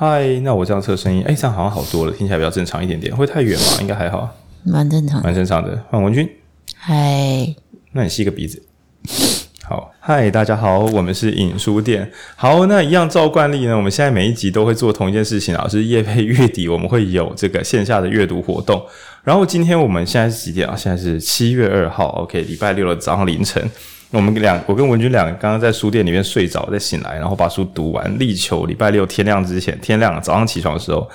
[0.00, 3.14] 嗨，那我这样测声音，哎，这样好像好多了，听起来比较正常一点点。
[3.14, 3.66] 会太远吗？
[3.82, 4.34] 应该还好，
[4.64, 5.78] 蛮正常，蛮正常的。
[5.90, 6.26] 范文君，
[6.74, 7.54] 嗨，
[7.92, 8.62] 那你吸个鼻子。
[9.62, 12.10] 好，嗨，大家好，我们是影书店。
[12.34, 18.82] 好，那一样照惯例呢，我们现在每一集都会做同一件事情啊，是夜配月底我们会有这个线下的阅读活动。
[19.22, 20.74] 然后今天我们现在是几点啊？
[20.74, 23.70] 现在是七月二号，OK，礼拜六的早上凌晨。
[24.10, 31.08] 我们俩，我跟文君俩刚刚在书店里面睡着，再醒来，然后把书读完，力求礼拜六天亮之前，天亮早上起床的时候。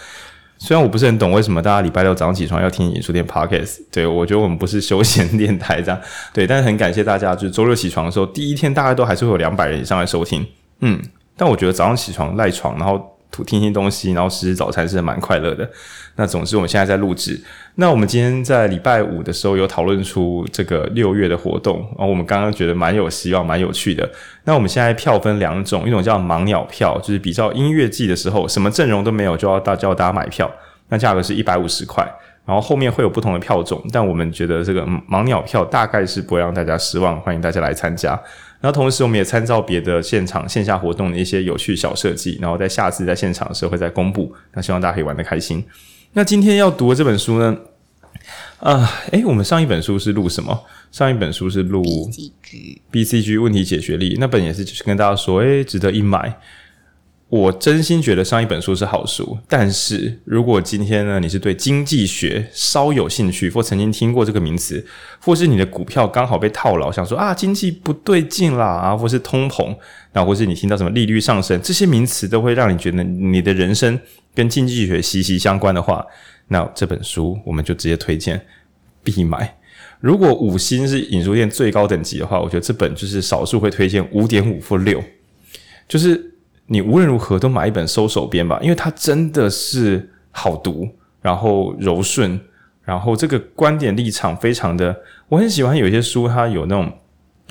[0.58, 6.00] 虽然我不是很懂为什么大家礼拜六早上起床要听影书店 Podcast，对，我觉得我们不是休闲电台这样，
[6.34, 10.48] 对，但是很感谢大家，就是周六起床的时候，第一天大概都还是会有两百人以上来收听，
[10.80, 11.02] 嗯，
[11.36, 13.15] 但我觉得早上起床赖床，然后。
[13.44, 15.70] 听听东西，然后吃吃早餐是蛮快乐的。
[16.16, 17.39] 那总之，我们现在在录制。
[17.75, 24.09] 那我们今天在礼拜五的时候有讨论出这个六月的活动，然后我们刚刚觉得蛮有希望、蛮有趣的。
[24.45, 30.49] 那我们现在票分两种，一种叫盲鸟票，就是比较音乐季的时候，什么阵容都没有，就要大叫大家买票。
[30.88, 32.03] 那价格是一百五十块，
[32.45, 38.17] 然后后面会有不同的票种，但我们觉得这个盲鸟票大概是不会让大家失望，欢迎大家来参加。
[38.61, 44.34] 然后同时，我们也参照别的现场线下活动的一些有趣小设计，然后在下次在现场的时候会再公布。
[44.53, 45.64] 那希望大家可以玩得开心。
[46.14, 47.58] 那今天要读的这本书呢？
[48.59, 50.64] 啊，诶，我们上一本书是录什么？
[50.92, 56.39] 上一本书是录 BCG BCG 问题解决力，那本也是就是跟大家说，诶，值得一买。
[57.28, 64.86] 我真心觉得上一本书是好书，但是如果今天呢，你是对经济学稍有兴趣，或曾经听过这个名词，
[65.20, 69.76] 或是你的股票刚好被套牢，想说啊经济不对劲啦，啊或是通膨，
[70.14, 74.00] 那或是你听到什么利率上升，这些名词都会让你觉得你的人生
[74.36, 76.06] 跟经济学息息相关的话，
[76.50, 78.39] 那这本书我们就直接推荐
[79.04, 79.58] 必买。
[80.00, 85.04] 如果五星是影书店最高等级的话，我觉得这本就是少数会推荐五点五或六，
[85.88, 86.34] 就是。
[86.67, 90.89] 你无论如何都买一本收手边吧，因为它真的是好读，
[91.21, 92.39] 然后柔顺，
[92.83, 94.95] 然后这个观点立场非常的，
[95.30, 96.92] 我很喜欢有些书，它有那种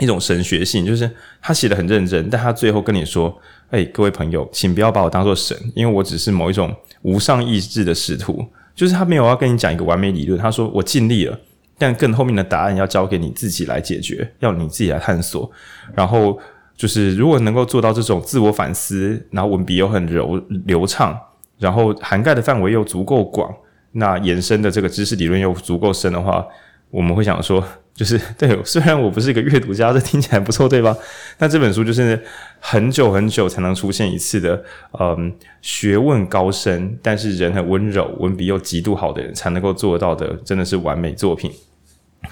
[0.00, 1.08] 一种神学性，就是
[1.40, 3.32] 他写得很认真，但他最后跟你说
[3.70, 11.38] ：“哎，各位朋友，请不要把我当做神，因为我只是某一种无上意志的使徒。”就是他没有要跟你讲一个完美理论，他说：“我尽力了，
[11.78, 15.48] 但更后面的答案要交给你自己来解决，要你自己来探索。”
[15.94, 16.36] 然后。
[16.76, 21.18] 就是如果能够做到这种自我反思，然后文笔又很柔流畅，
[21.58, 23.54] 然后涵盖的范围又足够广，
[23.92, 26.44] 那延伸的这个知识理论又足够深的话，
[26.90, 27.64] 我们会想说，
[27.94, 30.96] 就是对，虽然我不是一个阅读家，这听起来不错，对吧？
[31.38, 32.20] 那这本书就是
[32.58, 34.64] 很久很久才能出现一次的，
[34.98, 41.52] 嗯，学问高深，但是人很温柔，文笔又极度好的人才能够做到的，真的是完美作品。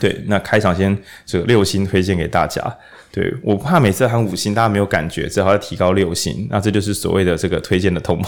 [0.00, 2.60] 对，那开场先这个六星推荐给大家。
[3.12, 6.46] 对，我怕每次喊五星，大家没有感觉，只好要提高六星。
[6.50, 8.26] 那这就是所谓的这个推荐的同盟。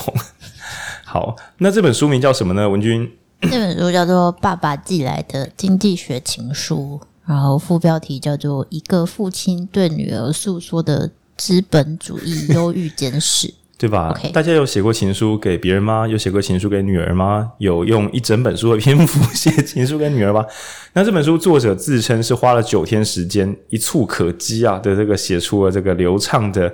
[1.05, 2.69] 好，那这本书名叫什么呢？
[2.69, 13.49] 文君， 这本书叫做《爸爸寄来的经济学情书》，然后副标题叫做《一个父亲对女儿诉说的资本主义忧郁简史》。
[13.77, 14.31] 对吧？Okay.
[14.31, 16.07] 大家有写过情书给别人吗？
[16.07, 17.53] 有写过情书给女儿吗？
[17.59, 20.47] 有用一整本书的篇幅写情书给女儿吗？
[20.93, 26.73] 那这本书作者自称是花了九天时间，一蹴可及啊的这个写出了这个流畅的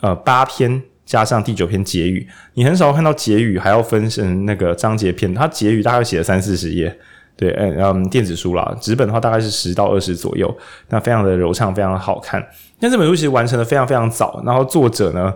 [0.00, 2.26] 呃八篇，加上第九篇结语。
[2.54, 6.98] 你很少看到结语还要分成那个章节篇，它结语大概写了三四十页。
[7.36, 10.54] 对，嗯嗯，电子书啦，纸本的话大概是十到二十左右。
[10.88, 12.42] 那非常的柔畅，非常的好看。
[12.78, 15.32] 那这本书其实完成的非常非常早，然后作者呢，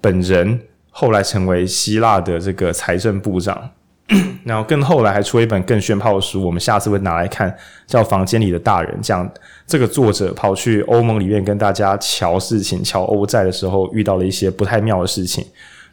[0.00, 3.70] 本人后来成为希腊的这个财政部长，
[4.44, 7.54] 然后更后来还出了一本更炫炮的书，我们下次会拿来看，
[7.86, 9.28] 叫《房间里的大人》，讲
[9.66, 15.44] 这个作者跑去欧盟里面跟大家瞧事情、瞧欧债的时候，遇到了一些不太妙的事情。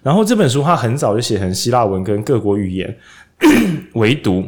[0.04, 2.98] 然后这本书他很早就写成希腊文跟各国语言，
[3.96, 4.44] 唯独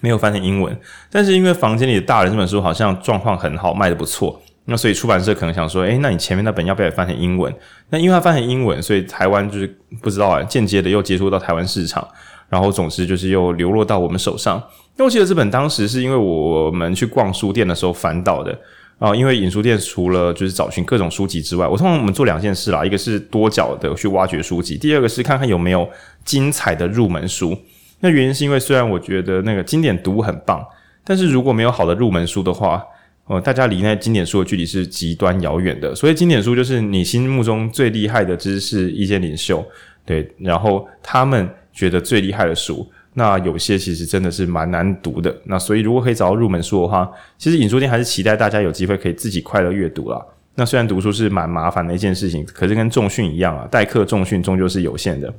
[0.00, 0.74] 没有翻成英文。
[1.10, 4.40] 但是因为《房间里的大人》这本书好像状况很好，卖的不错。
[4.70, 7.52] 那所以出版社可能想说，诶，那你前面那本要不要也翻成英文？
[7.88, 12.06] 那因为它翻成英文，所以台湾就是不知道啊，间接的又接触到台湾市场，
[12.48, 14.62] 然后总之就是又流落到我们手上。
[14.94, 18.56] 那我记得这本当时是因为我们去逛书店的时候翻到的
[19.00, 25.88] 啊，因为影书店除了就是找寻各种书籍之外，我通常我们做两件事啦，一个是多角的去挖掘书籍，第二个是看看有没有
[26.24, 27.58] 精彩的入门书。
[28.00, 30.64] 那原因是因为虽然我觉得那个经典读物很棒，
[31.02, 32.84] 但是如果没有好的入门书的话，
[33.30, 35.94] 哦，大家离那经典书的距离是极端遥远的。
[35.94, 39.64] 所以经典书就是你心目中最厉害的知识意见领袖，
[40.04, 42.84] 对，然后他们觉得最厉害的书，
[43.14, 45.32] 那有些其实真的是蛮难读的。
[45.44, 50.20] 那所以如果可以找到入门书的话，其实影书店还是期待大家有机会可以自己快乐阅读啦。
[50.56, 55.32] 那虽然读书是蛮麻烦的一件事情，可是跟重训一样啊，代课重训终究是有限的。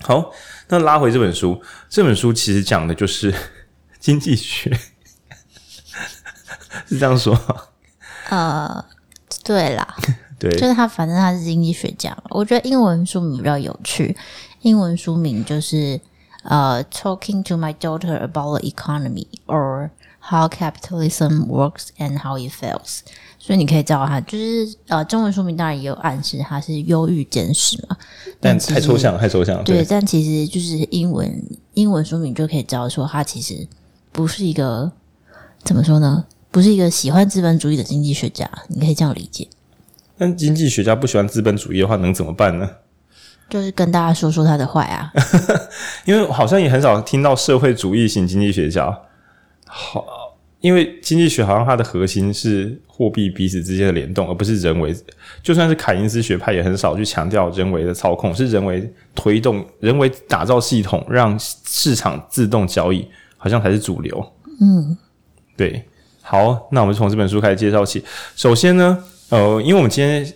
[0.00, 0.32] 好，
[0.70, 1.60] 那拉回这本书，
[1.90, 3.34] 这本书其实讲的就是
[4.00, 4.72] 经济学，
[6.88, 7.56] 是这样说吗？
[8.30, 8.84] 呃，
[9.44, 9.96] 对啦，
[10.38, 12.16] 对，就是他，反正他是经济学家。
[12.30, 14.16] 我觉得英文书名比较有趣，
[14.62, 16.00] 英文书名就是
[16.42, 19.90] 呃，Talking to my daughter about the economy or
[20.20, 23.00] how capitalism works and how it fails。
[23.38, 27.96] 所以你可以叫他，就是呃，中文书名当然也有暗示他是忧郁简史嘛，
[28.40, 29.62] 但太抽象，太抽象。
[29.64, 31.42] 对，但其实就是英文
[31.74, 33.66] 英文书名就可以知道说，他其实
[34.12, 34.92] 不是一个
[35.64, 36.26] 怎么说呢？
[36.50, 39.46] 不是一个喜欢资本主义的经济学家，你可以这样理解。
[40.16, 42.68] 但经济学家不喜欢资本主义的话，能怎么办呢？
[43.48, 45.12] 就是跟大家说说他的坏啊，
[46.04, 49.00] 因为好像也很少听到社会主义型经济学家。
[49.66, 50.04] 好。
[50.60, 54.92] 因为经济学好像它的核心是货币彼此之间的联动，而不是人为。
[55.40, 64.32] 就算是凯因斯学派，也很少去强调人为的操控，是人为推动、人为打造系统，让市场自动交易，好像才是主流。
[64.60, 64.98] 嗯，
[65.56, 65.88] 对。
[66.30, 68.04] 好，那我们从这本书开始介绍起。
[68.36, 70.30] 首先呢，呃，因为我们今天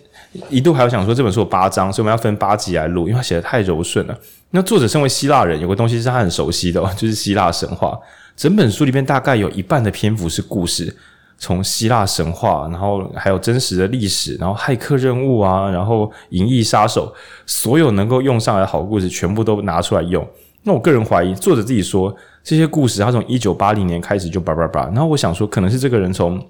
[0.49, 4.19] 一度还有想说这本书有八章，所以我们要分八集来录，因为它写得太柔顺了。
[4.49, 7.95] 那作者身为希腊人，有个东西是他很熟悉的，就是希腊神话。
[8.35, 10.97] 整本书里面大概有一半的篇幅是故事，
[11.37, 17.13] 从希腊神话，然后还有真实的历史，然后骇客任务啊，然后银翼杀手，
[17.45, 20.27] 所有能够用上来的好故事全部都拿出来用。
[20.63, 26.41] 那我个人怀疑，作者自己说这些故事他从一九八零年开始就叭叭叭，然后我想说，可能是这个人从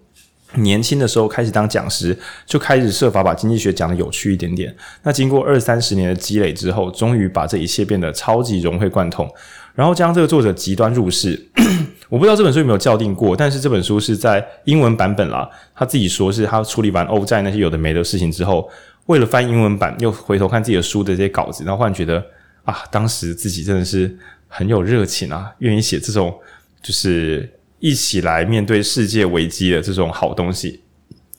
[0.55, 2.15] 年轻的时候开始当讲师，
[2.45, 4.75] 就开始设法把经济学讲得有趣一点点。
[5.01, 9.27] 那经过二三十年的积累之后，终于把这一切变得超级融会贯通。
[9.73, 11.47] 然后将这个作者极端入世，
[12.07, 15.49] 我不知道这本书有没有校订过，但是这本书是在英文版本啦。
[15.73, 18.69] 他自己说是他处理完欧债那些有的没的事情之后，
[19.07, 22.23] 为了翻英文版，又回头看自己的书的这些稿子，然后忽然觉得
[22.63, 24.17] 啊，当时自己真的是
[24.47, 26.33] 很有热情啊，愿意写这种
[26.81, 27.49] 就是
[27.79, 30.81] 一起来面对世界危机的这种好东西。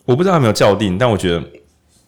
[0.05, 1.43] 我不知道有没有校定，但我觉得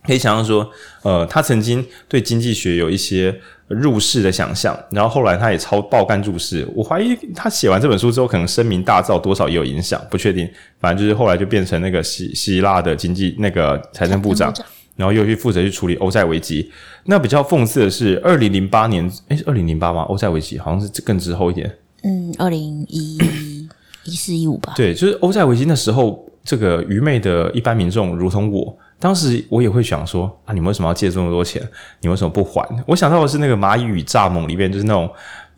[0.04, 0.70] 可以想象说，
[1.02, 3.40] 呃，他曾经对经济学有一些。
[3.68, 6.64] 入世的想象，然后后来他也超爆肝入世。
[6.72, 10.48] 我怀疑他写完这本书之后，可能声名大噪，多少也有影响，不确定。
[10.78, 14.54] 反正就是后来就变成那个希希腊的经济那个财政部长，
[14.96, 16.70] 然后又去负责去处理欧债危机。
[17.04, 20.02] 那比较讽刺的是，二零零八年，诶，是二零零八吗？
[20.02, 21.72] 欧债危机好像是更之后一点。
[22.02, 23.68] 嗯，二零一
[24.04, 24.72] 一四一五吧。
[24.76, 28.76] 对，就是欧债危机那时候，这个愚昧的一般民众，如同我。
[28.98, 31.62] 当时我也会想说啊，你们为什么要借这么多钱？
[32.00, 32.66] 你为什么不还？
[32.86, 35.06] 我想到的是那个《蚂蚁与蚱蜢》里面，就是那种，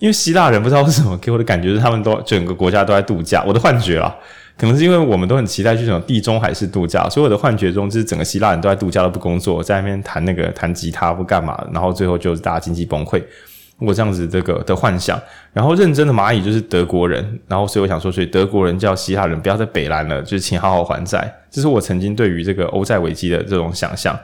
[0.00, 4.12] 因为希腊人不知道为什么给我的感觉是他们都整个国家都在度假，我的幻觉啦，
[4.59, 13.23] 可能是因为我们都很期待去这种地中海式度假，所以我的幻觉中就是整个希腊人都在度假都不工作，在那边弹那个弹吉他不干嘛，然后最后就是大家经济崩溃。
[13.79, 15.17] 我这样子这个的幻想，
[15.53, 21.33] 然后认真的蚂蚁就是德国人，然后所以我想说，所以德国人叫希腊人不要再北烂了，就是请好好还债。
[21.49, 24.19] 这是我曾经对于这个欧债危机的这种想象。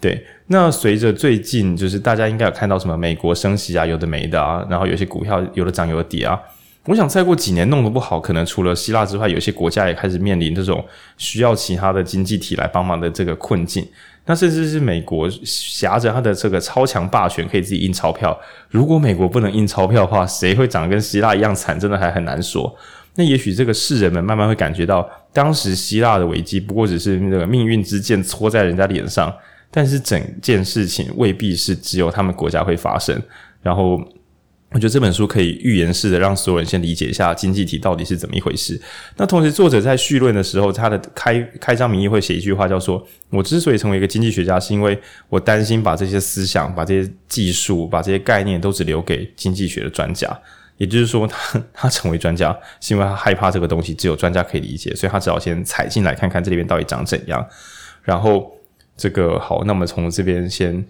[0.00, 6.40] 对，那随着最近就是大家应该有看到什么美国升息啊，有的没的啊，然后有些股票有的涨有的跌啊。
[6.86, 10.84] 我想再过几年弄得不好，可能除了希腊之外，有些国家也开始面临这种
[11.16, 13.86] 需要其他的经济体来帮忙的这个困境。
[14.26, 18.38] 那甚至是美国挟着他的这个超强霸权，可以自己印钞票。
[18.68, 21.78] 如果美国不能印钞票的话，谁会长得跟希腊一样惨？
[21.80, 22.74] 真的还很难说。
[23.14, 29.34] 那也许这个世人们慢慢会感觉到，当时希腊的危机不过只是那个命运之剑戳在人家脸上，
[29.70, 33.18] 但是整件事情未必是只有他们国家会发生。
[33.62, 33.98] 然后。
[34.74, 38.78] 我觉得这本书可以预言式的让所有人先理解一下经济体到底是怎么一回事。
[39.16, 50.28] 那同时，作者在绪论的时候，他的开开章明义会写一句话，叫做：“我之所以成为一个经济学家，是因为我担心把这些思想、把这些技术、把这些概念都只留给经济学的专家。
[50.78, 57.46] 也就是说他，他成为专家，是因为他害怕这个东西只有专家可以理解，所以他只好先踩进来看看这里边到底长怎样。
[58.02, 58.50] 然后，
[58.96, 60.84] 这个好，那么从这边先。”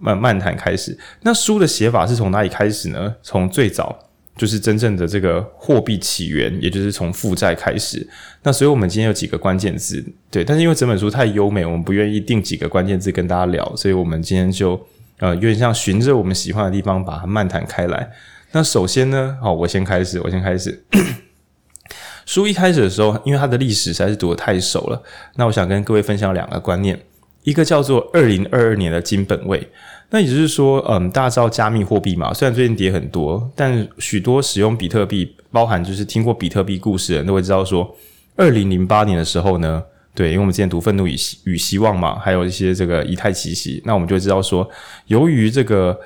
[0.00, 3.14] 慢漫谈开始，那书的写法是从哪里开始呢？
[3.22, 3.98] 从最早
[4.36, 8.06] 就是真正的这个货币起源，也就是从负债开始。
[8.42, 14.80] 那所以我们今天有几个关键字，对，但是因为整本书太优美，我们不愿意定几个关键字跟大家聊，所以我们今天就
[15.18, 18.10] 呃有点像循着我们喜欢的地方把它漫谈开来。
[18.52, 20.84] 那首先呢，好，我先开始，我先开始。
[22.24, 25.02] 书一开始的时候，因为它的历史实在是读得太熟了，
[25.36, 27.00] 那我想跟各位分享两个观念。
[27.48, 29.66] 一个叫做二零二二年的金本位，
[30.10, 32.34] 那也就是说，嗯，大家知道加密货币嘛？
[32.34, 37.96] 虽然最近跌很多，但许多使用比特币，包含就是听过比特币故事的人都会知道说，
[38.36, 39.82] 二零零八年的时候呢，
[40.14, 44.68] 对，因为我们之前读《愤怒与与希望》嘛，还有一些这个以太奇袭，那我们就会知道说，
[45.06, 45.98] 由于这个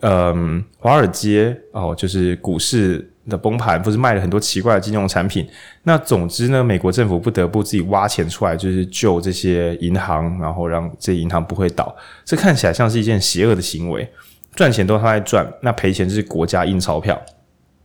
[0.00, 5.46] 嗯，华尔街哦，就是股市的崩盘，不是卖了很多奇怪的金融产品。
[5.82, 11.94] 那总之呢，美国政府不得不自己挖钱出来，就是救这些银行，然后让这银行不会倒。
[12.24, 14.08] 这看起来像是一件邪恶的行为，
[14.54, 17.20] 赚钱都他在赚，那赔钱就是国家印钞票。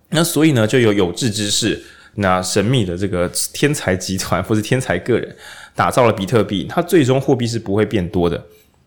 [0.09, 1.83] 那所以呢，就有有志之士，
[2.15, 5.35] 那神秘的这个天才集团 或是天才个人，
[5.75, 6.65] 打造了比特币。
[6.69, 8.43] 它最终货币是不会变多的。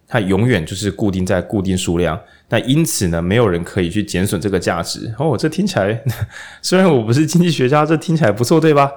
[0.08, 5.12] 它永远就是固定在固定数量，那因此呢，没有人可以去减损这个价值。
[5.18, 6.00] 哦，这听起来
[6.62, 8.90] 虽然我不是经济学家，这听起来不错，对吧？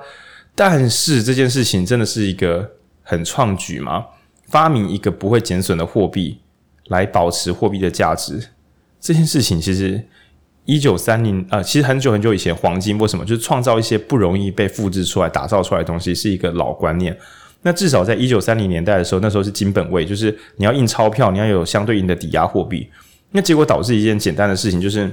[0.54, 4.06] 但是这件事情真的是一个很创举吗？
[4.48, 6.40] 发明一个不会减损的货币
[6.88, 8.50] 来保持货币的价值，
[9.00, 10.04] 这件事情其实
[10.66, 17.18] 一九三零啊，其实很久很久以前，黄金为什么就是创造一些不容易被复制出来、打造出来的东西，是一个老观念。
[17.62, 22.90] 那至少在一九三零年代的时候，那时候是金本位，就是你要印钞票，你要有相对应的抵押货币。
[23.32, 25.12] 那结果导致一件简单的事情，就是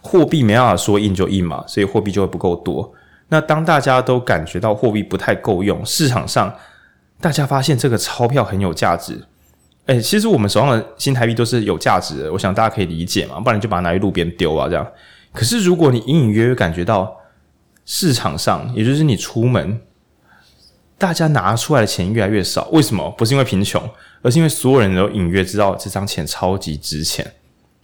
[0.00, 2.90] 货币没办法说印就印嘛，所以货币就会不够多。
[3.28, 6.52] 那当大家都感觉到货币不太够用，市场上
[7.20, 9.20] 大家发现这个钞票很有价值。
[9.86, 14.86] 诶，其实我们手上的新台币都是有价值的，我想大家可以理解嘛，不然就把它拿去路边丢啊这样。
[15.32, 17.14] 可是如果你隐隐约约感觉到
[17.84, 19.78] 市场上，也就是你出门。
[21.00, 23.10] 大家拿出来的钱越来越少，为什么？
[23.16, 23.82] 不是因为贫穷，
[24.20, 27.26] 而是因为所有人都隐约知道这张钱超级值钱。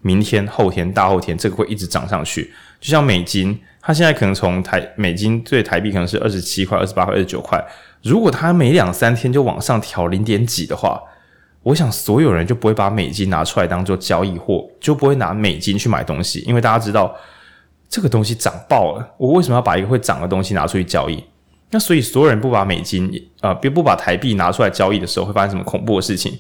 [0.02, 2.52] 明天、后天、大后天，这个会一直涨上去。
[2.78, 7.58] 就像美金，它现在可能从台美金对台币可能是二十七块、二十八块、二十九块。
[8.02, 11.00] 如果它每两三天就往上调零点几的话，
[11.62, 17.16] 我想所有人就不会把美金拿出来当做交易货，就不会拿美金去买东西，因为大家知道
[17.88, 19.14] 这个东西涨爆了。
[19.16, 21.25] 我为什么要把一个会涨的东西拿出去交易？
[21.70, 26.32] 那所以所有人不把美金啊，别、不把台币拿出来交易的时候，会发生什么恐怖的事情？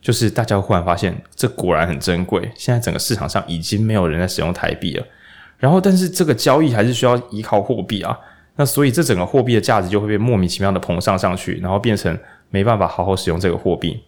[0.00, 2.48] 就是大家忽然发现，这果然很珍贵。
[2.54, 5.04] 现在整个市场上已经没有人在使用台币了。
[5.58, 8.16] 然后，但是这个交易还是需要依靠货币啊。
[8.54, 12.16] 那所以这整个货币的价值就会被莫名其妙的膨胀上去，然后变成
[12.50, 14.00] 没办法好好使用这个货币。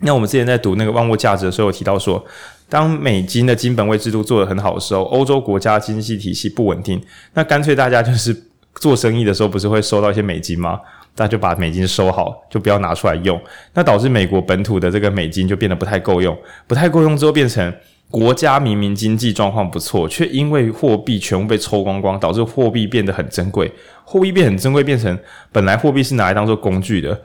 [0.00, 2.22] 那我们之前在读那个万物价值的时候，有提到说，
[2.68, 8.48] 当美金的金本位制度做得很好的时候，欧洲国家经济体系不稳定，那干脆大家就是。
[8.80, 10.80] 做生意的时候不是会收到一些美金吗？
[11.14, 13.40] 大家就把美金收好，就不要拿出来用。
[13.72, 17.72] 那导致美国本土的这个美金就变得不太够用，不太够用之后变成
[18.10, 23.70] 国家明明经济状况不错，却因为货币全部被抽光光，导致货币变得很珍贵。
[24.04, 25.16] 货币变很珍贵，变成
[25.52, 27.20] 本来货币是拿来当做工具的。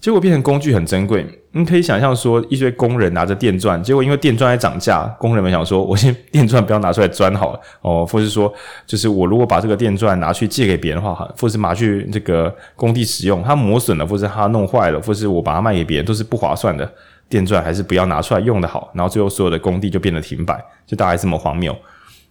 [0.00, 8.52] 结果变成工具很珍贵，你可以想象说，一堆工人拿着电钻，结果因为电钻在涨价，工人们想说，我先电钻不要拿出来钻好了哦，或是说，
[8.86, 16.88] 就是我如果把这个电钻拿去借给别人的话，或是拿去这个工地使用，它磨损了，或是它弄坏了，或是我把它卖给别人，都是不划算的。
[17.28, 21.76] 电钻还是不要拿出来用的好，然后最后所有的工地就变得停摆，就大概这么荒谬。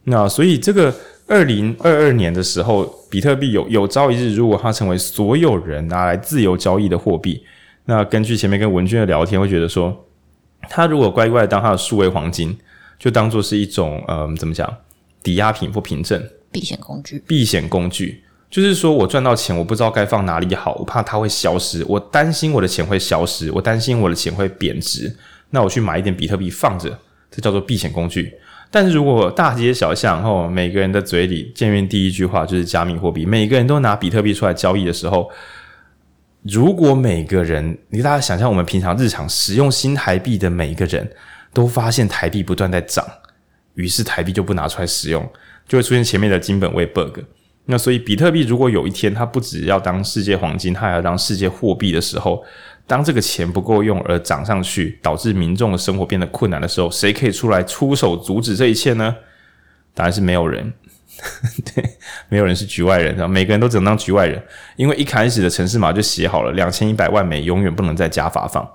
[0.06, 0.94] 那所以这个。
[1.30, 7.44] 二零二二年的时候，比特币有有朝一日，如果它成为所有人拿来自由交易的货币，
[7.89, 10.06] 那根据前面跟文君的聊天，会觉得说，
[10.70, 12.58] 他如果乖乖当他的数位黄金，
[13.00, 14.72] 就当做是一种嗯，怎么讲，
[15.24, 25.15] 抵押品或凭证，避险工具，避险工具，就是说我赚到钱，我不知道该放哪里好，我怕它会消失，我担心我的钱会消失，我担心我的钱会贬值，
[25.51, 27.00] 那我去买一点比特币放着，
[27.32, 28.34] 这叫做避险工具。
[28.70, 35.29] 但是如果大街小巷后，每个人的嘴里见面第一句话就是加密货币，每个人都拿比特币出来交易的时候，
[36.50, 41.10] 如果每个人，你大家想象我们平常日常使用新台币的每一个人
[41.54, 43.06] 都发现台币不断在涨，
[43.74, 45.30] 于是台币就不拿出来使用，
[45.68, 47.20] 就会出现前面的金本位 bug。
[47.66, 52.42] 那所以比特币如果有一天它不只要当世界黄金，它还要当世界货币的时候，
[52.86, 59.13] 当这个钱不够用而涨上去，导致民众的生活变得困难的时候，谁可以出来出手阻止这一切呢？
[59.94, 60.72] 当然是没有人，
[61.74, 61.84] 对，
[62.30, 64.42] 没有人是局外人，每个人都只能当局外人，
[64.76, 68.68] 因为一开始的程式码就写好了，两千一百万枚永远不能再加发放。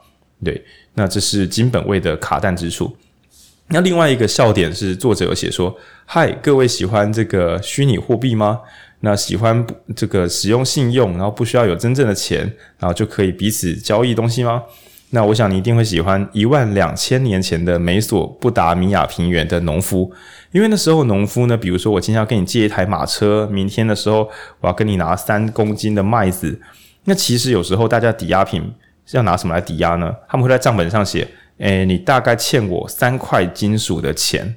[0.45, 0.63] 对，
[0.95, 2.97] 那这是金本位的卡弹之处。
[3.69, 8.61] 那另外一个笑点是，作者有写说：“嗨，各位喜欢这个虚拟货币吗？”
[9.05, 12.41] 那喜欢这个使用信用，然后不需要有真正的钱，
[12.79, 14.63] 然后就可以彼此交易东西吗？
[15.11, 20.13] 那我想你一定会喜欢一万两千年前的美索不达米亚平原的农夫，
[20.53, 24.31] 因为那时候农夫呢，比如说我今天要跟你借一台马车，明天的时候
[24.61, 26.61] 我要跟你拿三公斤的麦子，
[27.05, 28.63] 那其实有时候大家抵押品
[29.07, 30.15] 是要拿什么来抵押呢？
[30.29, 34.55] 他们会在账本上写，诶，你大概欠我三块金属的钱。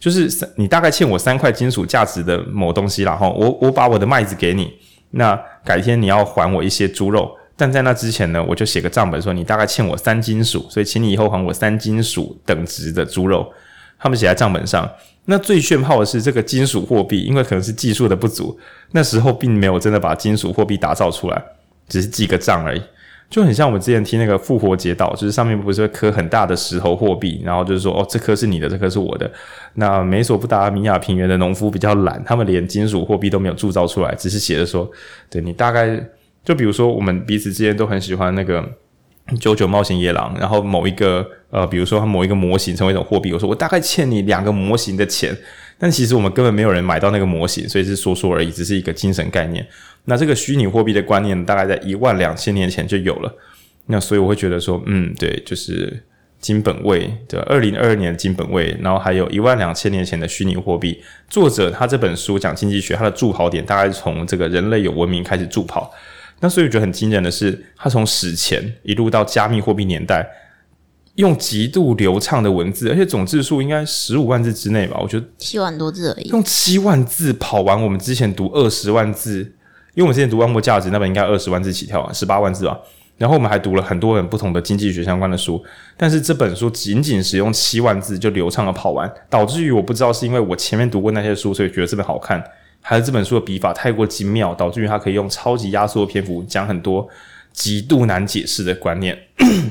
[0.00, 4.72] 就是你大概欠我三块金属价值的某东西，然后我我把我的麦子给你，
[5.10, 13.52] 那改天你要还我一些猪肉，但在那之前呢，我就写个账本说你大概欠我三金属，所以请你以后还我三金属等值的猪肉。
[14.00, 14.88] 他们写在账本上。
[15.30, 18.58] 那最炫炮的是这个金属货币，因为可能是技术的不足，
[18.92, 21.42] 那时候并没有真的把金属货币打造出来，
[21.86, 22.80] 只是记个账而已。
[23.28, 29.30] 就很像我们之前听那个复活节岛，就是上面不是会刻很大的石头货币，然后就是说哦，这颗是你的，这颗是我的。
[29.74, 34.90] 那美索不达米亚平原的农夫比较懒，他们连金属货币都没有铸造出来，只是写着说，
[35.28, 36.02] 对你大概
[36.42, 38.62] 就比如说我们彼此之间都很喜欢那个
[39.38, 45.36] 《九九冒险野狼》，然后某一个呃，比如说它某一个模型成为一种货币，我说我大概欠你两个模型的钱，
[45.78, 49.66] 但其实我们根本没有人买到那个模型，所以是说说而已，只是一个精神概念。
[50.06, 53.34] 那这个虚拟货币的观念大概在一万两千年前就有了，
[53.86, 56.02] 那所以我会觉得说，嗯，对，就是
[56.40, 61.02] 金本位的二零二二年的金本位，然后还有一万两千年前的虚拟货币。
[61.28, 65.92] 作者他这本书讲经济学，他的助跑点大概从这个人类有文明开始助跑。
[66.40, 70.26] 那所以我觉得很惊人的是，他从史前一路到加密货币年代，
[71.16, 74.98] 用极度流畅的文字，而且总字数应该十五万字之内吧？
[75.00, 79.54] 我觉得七万多字而已，用七万字跑完我们之前读二十万字。
[79.94, 82.78] 因为我们之前读《万物价值》那本应该二十万字起跳啊，十八万字吧。
[83.16, 85.60] 然后我们还读了很多本不同的经济学相关的书，
[85.96, 92.40] 但是这本书仅仅使用七万字就流畅的跑完，导致于我不知道是因为我前面读过那些书，所以觉得这本好看，
[92.80, 97.08] 还是这本书的笔法太过精妙，导致于他可以用超级压缩的篇幅讲很多
[97.52, 99.18] 极度难解释的观念。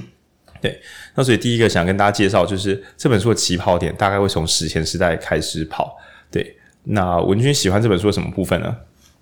[0.61, 0.81] 对，
[1.15, 5.97] 那所以第一个想跟大家介绍就是这本书的起跑点大概会从史前时代开始跑。
[6.31, 8.75] 对，那文君喜欢这本书的什么部分呢？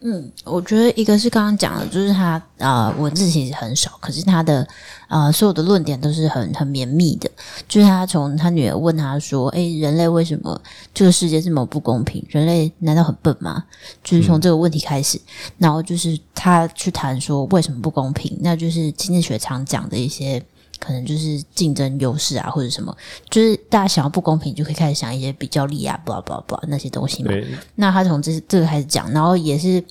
[0.08, 4.60] 嗯，我觉得一个是刚刚讲的，就是他啊、呃、文字其实很少，可是他的
[5.08, 7.28] 啊、呃、所有的论点都是很很绵密的。
[7.68, 10.62] 就是他从他女儿问他说：“诶，人类为什么
[10.94, 12.24] 这个世界这么不公平？
[12.30, 13.64] 人类难道很笨吗？”
[14.04, 20.40] 就是从这个问题开始，嗯、然后就是他去谈说为什么不公平，那就是经济学常讲的一些
[20.78, 22.96] 可能就是竞争优势啊，或者什么，
[23.32, 27.32] 就是大家想要不公平，就可以开始想一些比较力啊，blah blah blah 那些东西嘛。
[27.74, 29.84] 那他从这这个开始讲，然后也是。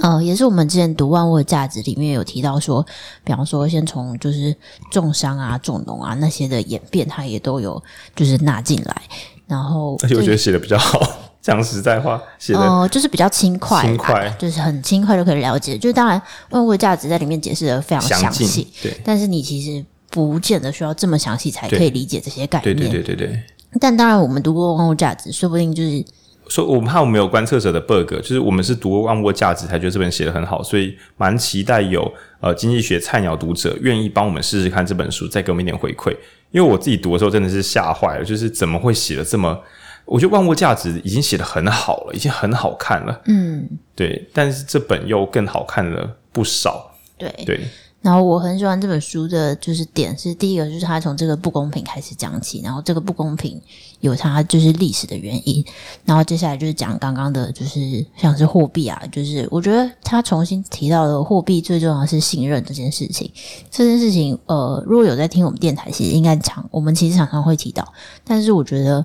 [0.00, 2.84] 呃，也是我们之前读《万物的价值》里面有提到说，
[3.24, 4.54] 比方说，先从就是
[4.90, 7.82] 重商啊、重农啊那些的演变，它也都有
[8.14, 9.02] 就是纳进来。
[9.46, 11.00] 然后，而且我觉得写的比较好，
[11.42, 15.76] 讲实在话，写的呃，就是比较轻快，轻快，就是很轻快就可以了解。
[15.76, 18.96] 就是当然，《万物的价值》在里面解释的非常详细，对。
[19.04, 23.42] 但是你其实不见得需要这么详细才可以理解这些概念，对对对对对。
[23.80, 26.04] 但当然，我们读过《万物价值》，说不定就是。
[26.48, 36.10] 说我们怕我们有观测者的 bug，就是我们是读过万物价值才觉得这本写得很好，所以蛮期待有呃经济学菜鸟读者愿意帮我们试试看这本书，再给我们一点回馈。
[36.50, 39.60] 因为我自己读的时候真的是吓坏了，就是怎么会写得这么？
[40.06, 47.60] 我觉得万物价值已经写得很好了，已经很好看了，嗯，对，但是这本又更好看了不少，对对。
[48.00, 53.60] 然后我很喜欢这本书的，就是点是第一个，就是他从这个不公平开始讲起，然后这个不公平
[54.00, 55.64] 有它就是历史的原因，
[56.04, 63.30] 然后接下来就是讲刚刚的，就是像是货币啊，就是我觉得他重新提到的货币最重要是信任这件事情，
[63.68, 67.92] 这件事情呃，如果有在听我们电台，其实应该常我们其实常常会提到，
[68.24, 69.04] 但是我觉得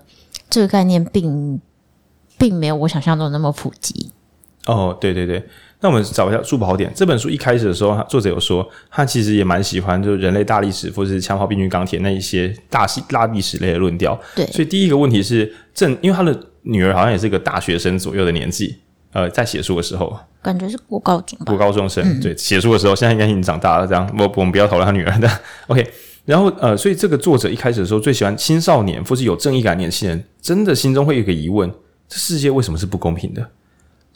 [0.51, 1.59] 这个概念并
[2.37, 4.11] 并没有我想象中那么普及。
[4.67, 5.43] 哦，对对对。
[5.83, 6.89] 那我们找一下助跑点。
[6.95, 14.17] 这本书一开始的时候，作者有说，他其实也蛮喜欢，就是人类大历史或者是枪炮、病菌、钢铁那一些大系大历史类的论调。
[14.33, 14.45] 对。
[14.47, 18.77] 所以第一个问题是，正因为他的女儿好像也是一个大学生左右的年纪，
[19.11, 21.45] 呃，在写书的时候，感觉是国高中吧。
[21.47, 23.85] 国高中生，嗯、对，写书的时候，现在应该已经长大了。
[23.85, 25.29] 这样，我我们不要讨论他女儿的。
[25.67, 25.85] OK。
[26.23, 31.69] 然后呃，所以这个作者一开始的时候最喜欢青少年或是有正义感的年轻人，真的心中会有一个疑问：
[32.07, 33.45] 这世界为什么是不公平的？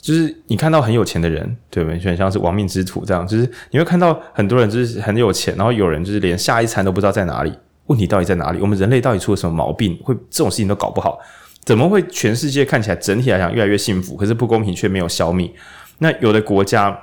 [0.08, 1.98] 就是你看到很有钱的人，对不对？
[1.98, 3.26] 就很像是亡命之徒这样。
[3.26, 7.52] 就是你会看到很多人就是很有钱，然后有人就是连下一餐都不知道在哪里。
[7.88, 8.58] 问题到底在哪里？
[8.58, 9.94] 我们人类到底出了什么毛病？
[10.02, 11.18] 会这种事情都搞不好？
[11.62, 15.52] 怎么会全世界看起来整体来讲越来越幸福，可是不公平却没有消灭？
[15.98, 16.98] 那有的国家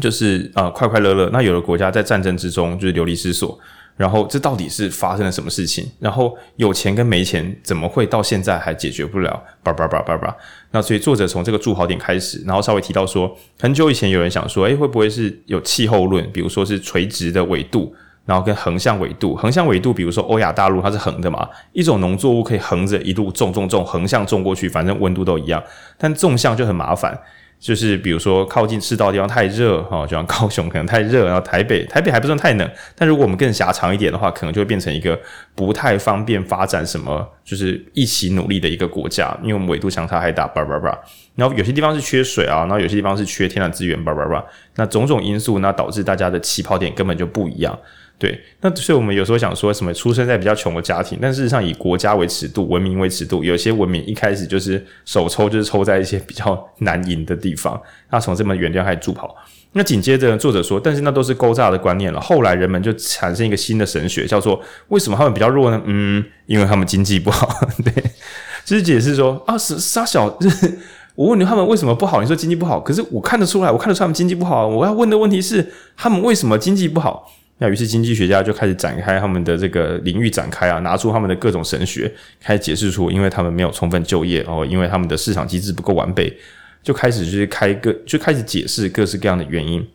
[0.00, 3.58] 就是呃快快乐乐，那有的国家在战争之中就是流离失所。
[4.00, 5.86] 然后这到底是发生了什么事情？
[5.98, 9.42] 然后有钱跟没钱怎么会到现在还解决不了？
[9.62, 10.34] 叭叭叭叭叭。
[10.70, 16.26] 那所以作者从这个助跑点开始，然后稍微提到说，很久以前有人想说，诶，会不会是有气候论？
[16.32, 19.36] 比如说是垂直的纬度，然后跟横向纬度。
[19.36, 25.62] 横向纬度，比如说欧亚大陆它是横的嘛，一种农作物可以横着一路种种种，横向种过去，反正温度都一样。
[25.98, 27.20] 但纵向就很麻烦。
[27.60, 35.20] 就是比如说靠近赤道的地方太热哈， 就像高雄可能太热，然后台北台北还不算太冷，但如果我们更狭长一点的话，可能就会变成一个
[35.54, 40.98] 不太方便发展什么，就是一起努力的一个国家，因为我们纬度相差还大，叭叭叭。
[41.36, 44.42] 然后有些地方是缺水啊，然后有些地方是缺天然资源，叭叭叭。
[44.76, 47.78] 那种种因素，那导致大家的起跑点根本就不一样。
[48.20, 57.80] 对，那所以我们有时候想说什么出生在比较穷的家庭，但事实上以国家为尺度，文明为尺度，有些文明一开始就是手抽就是抽在一些比较难赢的地方，
[58.10, 59.34] 那从这么远地方开始助跑。
[59.72, 62.20] 那紧接着作者说，但是那都是勾诈的观念了。
[62.20, 65.80] 后来人们就产生一个新的神学，叫做为什么他们比较弱呢？
[65.86, 67.48] 嗯，因为他们经济不好。
[67.82, 67.94] 对，
[68.66, 70.78] 就是解释说啊，是杀小，就 是
[71.14, 72.20] 我问你他们为什么不好？
[72.20, 74.66] 你说经济不好，可是我看得出来，我看得出他们经济不好。
[74.66, 77.32] 我要问的问题是，他们为什么经济不好？
[77.62, 86.34] 那于是经济学家就开始展开他们的这个领域展开啊，拿出他们的各种神学，开始解释出，因为他们没有充分就业哦，因为他们的市场机制不够完备，
[86.82, 89.86] 就开始就是开个就开始解释各式各样的原因。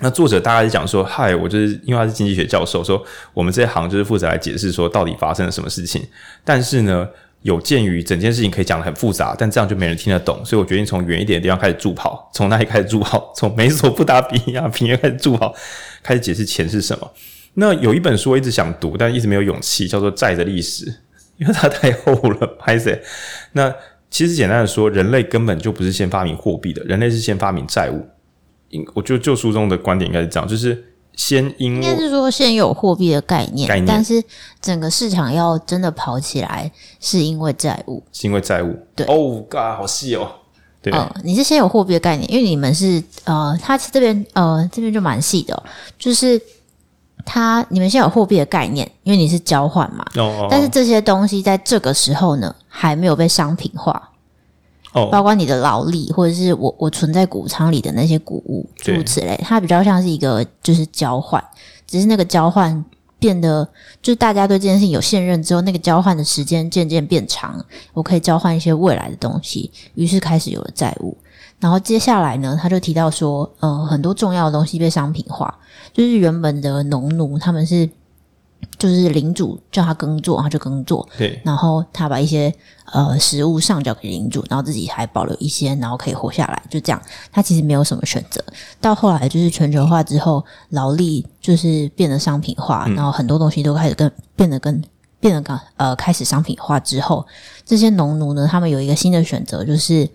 [0.00, 6.02] 那作者大概是讲说，嗨，我就是因为他是经济学教授，说我们这一行就是负责来解释说到底发生了什么事情，
[6.44, 7.08] 但是呢。
[7.46, 12.28] 有鉴于整件事情可以讲得很复杂，但这样就没人听得懂，所以我决定从远一点的地方开始助跑。
[12.34, 13.32] 从那里开始助跑？
[13.36, 15.54] 从美索不达米亚平原开始助跑，
[16.02, 17.08] 开始解释钱是什么。
[17.54, 20.84] 那有一本书我一直想读，但一直没有勇气，叫做《债的历史》，
[21.36, 23.00] 因为它太厚了，拍谢。
[23.52, 23.72] 那
[24.10, 28.04] 其实简单的说，人类根本就不是先发明货币的，人类是先发明债务。
[28.94, 30.84] 我就就书中的观点应该是这样，就是。
[31.16, 34.22] 先因为应该是说先有货币的概念，概念，但是
[34.60, 38.78] 整个市场要真的跑起来，是因为债务，是因为债务。
[38.94, 40.30] 对，哦，嘎，好细哦。
[40.82, 45.62] 对，呃，你是先有货币的概念，因为你们是呃，他这边呃这边就蛮细的哦，
[45.98, 46.40] 就是
[47.24, 50.04] 他你们先有货币的概念，因为你是交换嘛。
[50.16, 50.48] 哦，哦，哦。
[50.50, 54.10] 但是这些东西在这个时候呢，还没有被商品化。
[55.10, 61.42] 包括你的劳力，或者是我我存在谷仓里的那些谷物，诸如此类，它比较像是一个就是交换，
[61.86, 62.84] 只是那个交换
[63.18, 63.66] 变得
[64.00, 71.16] 就是大家对这件事情有信任之后，那个交换的时间渐渐变长，我可以交换一些未来的东西，于是开始有了债务。
[71.60, 75.58] 然后接下来呢，他就提到说，呃，很多重要的东西被商品化，
[75.92, 77.88] 就是原本的农奴他们是。
[78.78, 81.08] 就是领主叫他耕作，他就耕作。
[81.16, 82.52] 对，然后他把一些
[82.92, 86.62] 呃食物上交给领主，然后自己还保留一些，然后可以活下来。
[86.68, 87.00] 就这样，
[87.32, 88.44] 他其实没有什么选择。
[88.80, 94.82] 到后来就是全球化之后，劳力就是变得商品化，嗯、然后很多东西都开始跟变得跟
[95.20, 97.26] 变得跟呃开始商品化之后，
[97.64, 100.08] 这些农奴呢，他们有一个新的选择，就是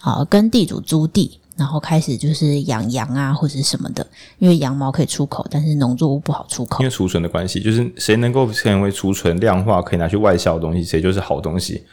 [0.00, 1.38] 啊、呃、跟地主租地。
[1.56, 4.06] 然后开始就是养羊啊，或者是什么的，
[4.38, 6.80] 因为羊毛可以出口，但是农作物不好出口。
[6.80, 11.84] 因为储存的关系，就是谁能够成为储存量化可以拿去外销的东西，谁就是好东西。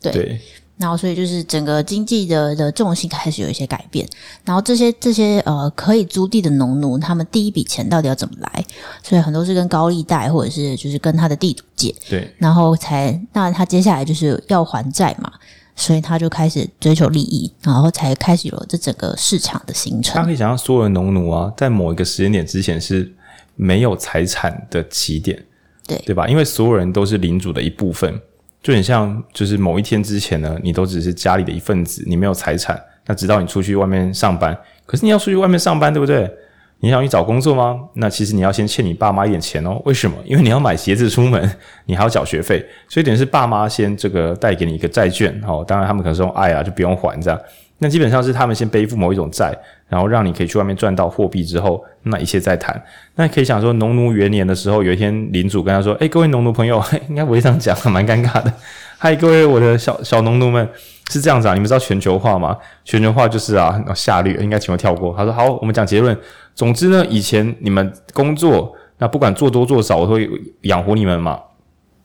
[0.00, 0.12] 对。
[0.12, 0.40] 对
[0.76, 4.04] 然后，所以就是整个经济的的重心开始有一些改变。
[4.44, 8.64] 然后这些这些呃可以租地的农奴，他们第一笔钱到底要怎么来？
[9.00, 11.94] 所以很多是跟高利贷，或者是就是跟他的地主借。
[12.10, 12.28] 对。
[12.38, 15.30] 然后才那他接下来就是要还债嘛。
[15.76, 20.14] 所以他就开始追求利益，然后才开始有了这整个市场的形成。
[20.14, 23.12] 他可以想象，所有的农奴啊，在某一个时间点之前是
[23.56, 25.44] 没有财产的起点，
[25.86, 26.28] 对对吧？
[26.28, 28.20] 因为所有人都是领主的一部分，
[28.62, 32.80] 就很像，就是某一天之前呢，你都只是家里的一份子，你没有财产。
[33.06, 34.56] 那直到你出去外面上班，
[34.86, 36.30] 可是你要出去外面上班，对不对？
[36.84, 37.80] 你想去找工作吗？
[37.94, 39.80] 那其实你要先欠你爸妈一点钱哦。
[39.86, 40.14] 为什么？
[40.22, 41.50] 因为你要买鞋子出门，
[41.86, 45.64] 你还要缴学费，所以等于是爸妈先这个贷给你一个债券哦。
[45.66, 47.40] 当然他们可能是用爱啊，就不用还这样。
[47.78, 49.56] 那基本上是他们先背负某一种债，
[49.88, 52.78] 然后让你可以去外面赚到货币之后，那一切再谈。
[53.14, 58.52] 那可以想说，农奴元年的时候，有一天领主跟他说：“诶，各位农奴朋友， 应该不会这样讲，蛮尴尬的。
[58.98, 60.68] 嗨，各位我的小小农奴们。”
[61.10, 62.56] 是这样子啊，你们知道全球化吗？
[62.84, 65.14] 全球化就是啊，下略应该请我跳过。
[65.16, 66.18] 他说：“好，我们讲结论。
[66.54, 70.28] 总之呢，以前你们工作，那不管做多做少，我都会
[70.62, 71.38] 养活你们嘛。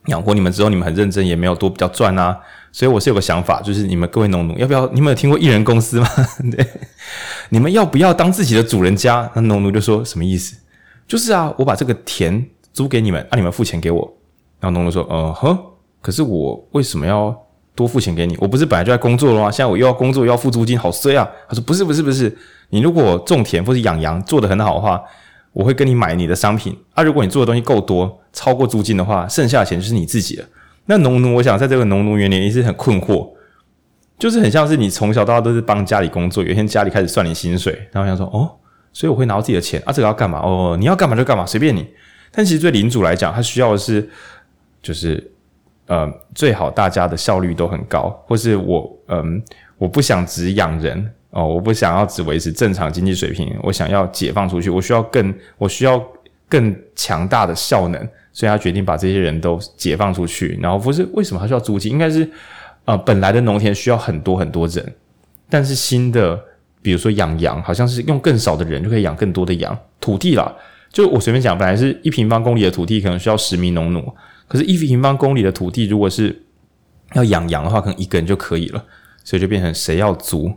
[0.07, 2.37] 养活你们之后，你们很认真，也没有多比较赚啊。
[2.71, 4.85] 所以我是有个想法，就是你们各位农奴，要不要？
[4.89, 6.07] 你们有听过艺人公司吗？
[6.51, 6.65] 对，
[7.49, 9.29] 你们要不要当自己的主人家？
[9.33, 10.57] 那农奴就说：什么意思？
[11.07, 14.17] 就是啊，我把这个田租给你们，啊，你们付钱给我。
[14.59, 15.57] 然后农奴说：嗯哼，
[16.01, 17.35] 可是我为什么要？”
[17.79, 19.49] 多付钱给你，我不是本来就在工作了吗？
[19.49, 21.25] 现在我又要工作又要付租金，好衰啊！
[21.47, 22.37] 他说不是不是不是，
[22.71, 25.01] 你如果种田或是养羊做得很好的话，
[25.53, 27.01] 我会跟你买你的商品啊。
[27.01, 30.43] 如果你做的东西够多，超过租金的话，剩下的钱就是你自己的。
[30.87, 33.29] 那农奴，我想在这个农奴元年也是很困惑，
[34.17, 38.51] 就是很像是你从小到大都是帮家里工作，有一天家里开始算你薪水，然后想说哦，
[38.91, 40.39] 所以我会拿到自己的钱啊，这个要干嘛？
[40.39, 41.87] 哦，你要干嘛就干嘛，随便你。
[42.29, 44.09] 但其实对领主来讲，他需要的是
[44.83, 45.31] 就是。
[45.89, 49.41] 呃，最好大家的效率都很高，或是我，嗯，
[49.75, 55.99] 我不想只养人哦，我不想要只维持正常经济水平，我想要解放出去，我需要更，我需要
[56.47, 60.59] 更强大的效能，所以他决定把这些人都解放出去。
[60.61, 61.91] 然后不是为什么他需要租金？
[61.91, 62.29] 应该是，
[62.85, 64.93] 呃，本来的农田需要很多很多人，
[65.49, 66.39] 但是新的，
[66.83, 70.55] 比如说养羊，好像是用更少的人就可以养更多的羊，土地啦。
[70.93, 74.13] 就我随便讲，本来是一平方公里的土地可能需要十名农奴，
[74.49, 76.43] 可是，一平方公里的土地如果是
[77.13, 78.83] 要养羊的话，可能一个人就可以了，
[79.23, 80.51] 所以就变成谁要租，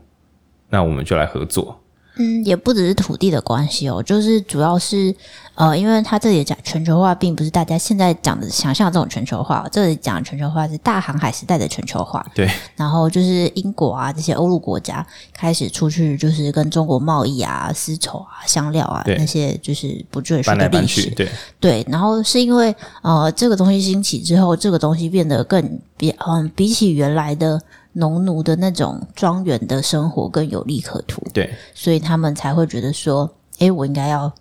[0.71, 1.82] 那我们就来合作。
[2.17, 5.15] 嗯，也不只是土地的关系哦，就是主要是
[5.55, 9.67] 呃，因为他这里讲全球化，并不是大家现在讲的想象这种全球化。
[9.73, 12.25] 这里讲的全球化是大航海时代的全球化。
[12.35, 12.51] 对。
[12.77, 21.09] 然后就是英国啊这些欧陆国家开始出去，就是跟中国贸易啊、丝绸啊、香料啊那些，就是不赘述的历史。
[21.11, 21.29] 对。
[21.59, 21.87] 对。
[21.89, 27.59] 然后是因为呃，这个东西兴起之后，这个东西变得更比嗯，比起原来的。
[27.95, 34.33] 农奴的那种庄园的生活更有利可图，对，所以他们才会觉得说，哎，我应该要，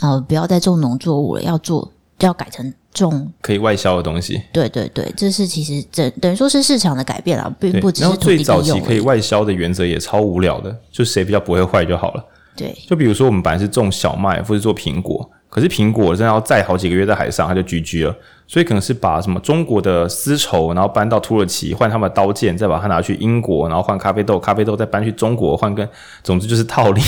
[0.00, 4.42] 呃，不要再种农作物了，要做，要改成种可以外销的东西。
[4.52, 8.16] 对对对，这是其实这等于说是市场的改变啊，并不只是。
[8.16, 12.24] 最早期可以外销的原则也超无聊的，就谁比较不会坏就好了。
[12.56, 15.30] 对，就比如说我们本来是种小麦或者做苹果。
[15.48, 18.16] 可是苹果真的要载好几个月在海上，它就 GG 了。
[18.46, 25.88] 所以可能是把什么中国的丝绸，然后搬到土耳其换他们的刀剑，再把它拿去英国，然后换咖啡豆，咖啡豆再搬去中国换根，
[26.22, 27.00] 总之就是套利。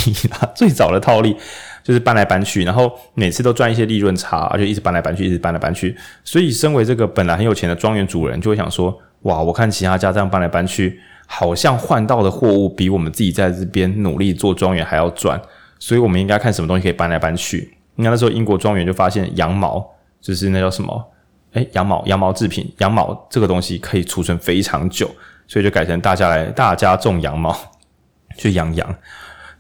[0.55, 1.37] 最早的套利
[1.85, 5.95] 就是搬来搬去，然后每次都赚一些利润差，而且一直搬来搬去，一直搬来搬去。
[6.25, 15.41] 所以身为这个本来很有钱的庄园主人，就会想说：哇，我看其他家这样搬来搬去，好像换到的货物比我们自己在这边努力做庄园还要赚，
[15.79, 17.77] 所以我们应该看什么东西可以搬来搬去。
[17.97, 19.85] 你看那时候英国庄园就发现羊毛，
[20.21, 21.13] 就是那叫什么？
[21.57, 25.11] 诶，羊毛，羊毛制品，羊毛这个东西可以储存非常久，
[25.49, 27.57] 所以就改成大家来大家种羊毛
[28.37, 28.97] 去养羊。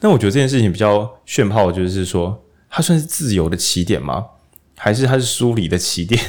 [0.00, 4.26] 那我觉得这件事情比较炫炮，就是说它算是自由的起点吗？
[4.76, 6.20] 还是它是疏离的起点？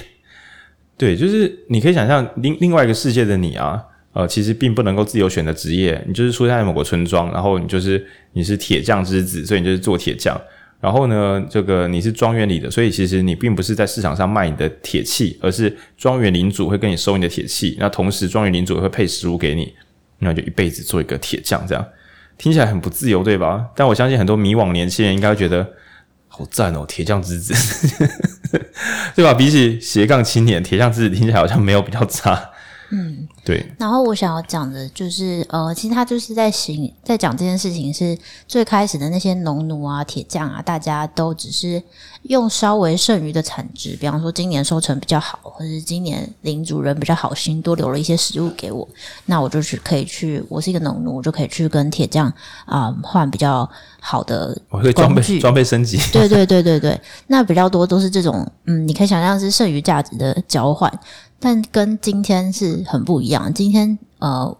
[0.97, 10.39] 对，就是你可以想象另另外一个世界的你啊，呃，其实并不能够自由选择职业，你就是出现在某个村庄，然后你就是你是铁匠之子，所以你就是做铁匠。
[10.79, 17.75] 然后呢，这个你是庄园里的，所以其实你并不是在市场上卖你的铁器，而是庄园领主会跟你收你的铁器。
[17.79, 19.73] 那同时，庄园领主也会配食物给你，
[20.19, 21.83] 那就一辈子做一个铁匠，这样
[22.37, 23.65] 听起来很不自由，对吧？
[23.75, 25.67] 但我相信很多迷惘年轻人应该会觉得
[26.27, 27.53] 好赞哦，铁匠之子，
[29.15, 29.33] 对吧？
[29.33, 32.51] 比起斜杠青年，铁匠之子听起来好像没有比较差。
[32.91, 33.65] 嗯，对。
[33.77, 41.81] 然后我想要讲的就是，呃，其实他就是在行，在讲这件事情是最开始的那些农奴啊、铁匠啊，大家都只是
[42.23, 48.85] 用稍微剩余的产值，比方说今年收成比较好，或者是今年领主人比较好心，多留了一些食物给我，
[49.27, 52.27] 那我就去可以去，我是一个农奴，我就可以去跟铁匠
[52.65, 53.69] 啊、呃、换比较
[54.01, 54.57] 好的
[54.93, 55.97] 装备装备升级。
[56.11, 60.91] 对对对对对，那比较多都是这种，嗯，你可以想象是剩余价值的交换。
[61.39, 63.53] 但跟今天是很不一样。
[63.53, 64.57] 今天呃，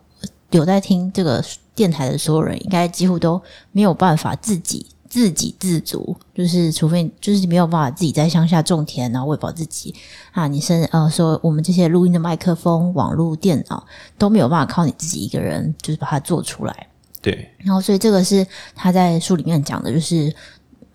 [0.52, 9.96] 有在听这个电台的所有人，应该几乎都没有办法自己自给自足，就是除非就是没有办法自己在乡下种田，然后喂饱自己
[10.32, 10.48] 啊。
[10.48, 13.86] 你甚至呃说我们这些录音的麦克风、网络、电脑
[14.18, 16.88] 都没有办法靠你自己一个人，就是把它做出来。
[17.22, 17.50] 对。
[17.58, 20.34] 然后所以这个是他在书里面讲的，就是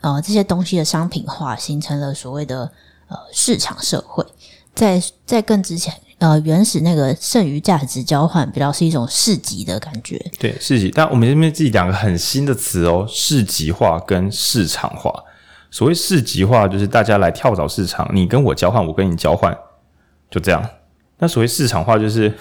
[0.00, 2.70] 呃这些东西的商品化，形成了所谓的
[3.08, 4.24] 呃市场社会。
[4.74, 10.18] 在在更之前，呃，原始那个剩余价值交换比较是一种市集的感觉。
[10.38, 10.90] 对，市集。
[10.94, 15.12] 但我们这边自己两个很新的词哦，市集化跟市场化。
[15.70, 19.56] 所谓市集化，就是大家来跳蚤市场，你跟我交换，我跟你交换，
[20.30, 20.62] 就这样。
[21.18, 22.32] 那所谓市场化，就是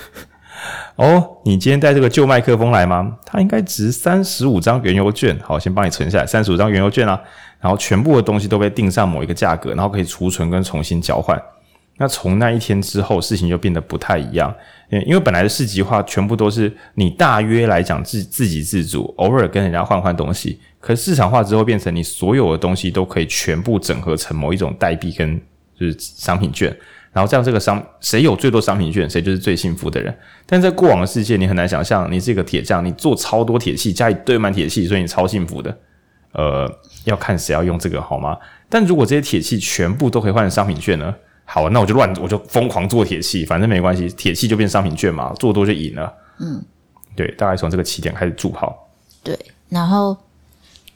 [0.96, 3.18] 哦，你今天带这个旧麦克风来吗？
[3.26, 7.22] 它应该值三十五张原油券，好，先帮你存下来，三十五张原油券啊。
[7.60, 11.42] 然后全部的东西都被定上某一个价格，然后可以储存跟重新交换。
[12.02, 14.52] 那从那一天之后，事情就变得不太一样。
[14.90, 20.60] 因为本来的市集化全部都是你大约来讲自自给自足，偶尔跟人家换换东西。
[20.80, 25.40] 可是市场化之后，变成你所有的东西都可以全部整合成某一种代币跟
[25.80, 26.76] 就是商品券。
[27.14, 30.14] 然后这样这个商谁有最多商品券，谁就是最幸福的人。
[30.48, 35.78] 但在过往的世界，你很难想象，你是一个铁匠，你做超多铁器，家里堆满铁器，所以你超幸福的。
[36.34, 36.70] 呃，
[37.06, 38.38] 要看谁要用这个好吗？
[38.68, 41.14] 但如果这些铁器全部都可以换成商品券呢？
[41.54, 46.14] 好，那我就乱，我就疯狂做铁器，反正没关系，铁器就变商品券嘛，做多就赢了。
[46.40, 46.64] 嗯，
[47.14, 48.88] 对，大概从这个起点开始助跑。
[49.22, 49.38] 对，
[49.68, 50.16] 然后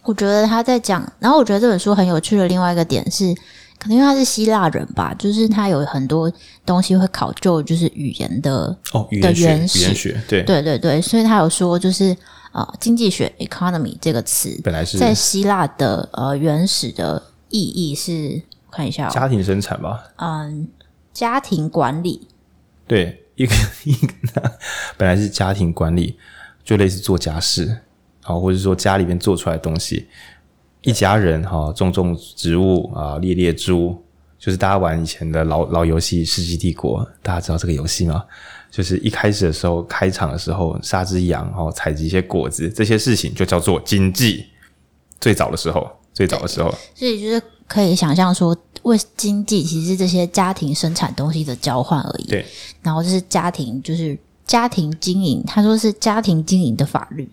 [0.03, 3.35] 我觉得他在讲，然后我觉得这本书很有趣的另外一个点是，
[3.77, 6.31] 可能因为他是希腊人吧，就是他有很多
[6.65, 12.15] 东西会考究，就是语言的哦，语言学，语言学，对，对对对，所以他有说，就是
[12.53, 18.41] 呃，经济学 （economy） 这个词本来是在希腊的呃原始的意义是。
[18.75, 20.03] 看一下、哦，家庭生产吧。
[20.17, 20.67] 嗯，
[21.13, 22.27] 家庭管理。
[22.85, 24.51] 对，一个一个，
[24.97, 26.17] 本来是家庭管理，
[26.63, 30.07] 就类似做家事，然后或者说家里面做出来的东西。
[30.81, 34.03] 一家人哈，种种植物啊，猎猎猪，
[34.37, 38.23] 就是大家玩以前的老老游戏《世纪帝国》，大家知道这个游戏吗？
[38.69, 44.45] 就是一开始的时候，开场的时候杀只羊，然后采集一些果子，这些事情就叫做经济。
[45.19, 52.27] 最早的时候，最早的时候，所以就是可以想象说，为经济其实是这些家庭生产东西的交换而已。
[52.27, 52.45] 对，
[52.81, 57.29] 然后就是家庭，就是家庭经营，他说是家庭经营的法律。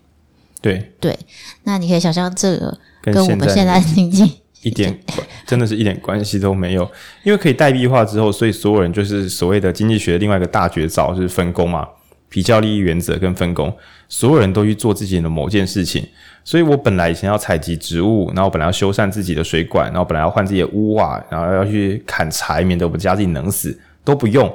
[0.61, 1.17] 对对，
[1.63, 2.77] 那你可以想象这个。
[3.05, 4.97] 跟我们现在经济一点
[5.45, 6.89] 真的是一点关系都没有，
[7.25, 11.85] 因为可以代币化之后，所以所有人就是所谓的经济学的另外一个大绝招，就是分工嘛，
[12.29, 13.75] 比较利益原则跟分工，
[14.07, 16.07] 所有人都去做自己的某件事情。
[16.43, 24.47] 所以我本来以前要采集植物，然后本来要修缮自己的水管，然后本来要换自己的屋瓦，然后要去砍柴，免得我们家自己冷死，都不用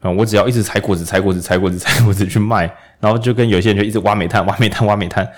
[0.00, 0.10] 啊！
[0.10, 5.28] 我只要一直采果子、采果子、采果子、采果子去卖，然后就跟有些人就一直挖煤炭、挖煤炭、挖煤炭。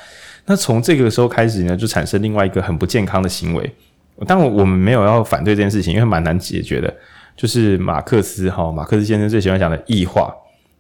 [0.46, 3.74] 那从这个时候开始呢，就产生另外一个很不健康的行为。
[4.26, 6.94] 但我，我们没有要反对这件事情，因为蛮难解决的。
[7.36, 10.32] 就是马克思哈，马克思先生最喜欢讲的异化。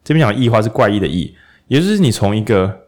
[0.04, 1.34] 这边讲异化是怪异的异，
[1.66, 2.80] 也就是你从一个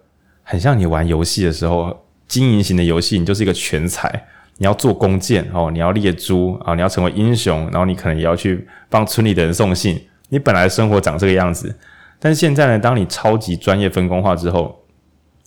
[0.42, 4.10] 很像你玩游戏的时候，经营型的游戏，你就是一个全才，
[4.58, 10.00] 你要做弓箭哦，你要猎猪啊，你要成为英雄，然后你可能也要去帮村里的人送信。
[10.28, 11.74] 你本来生活长这个样子，
[12.18, 14.82] 但是现在呢，当你超级专业分工化之后。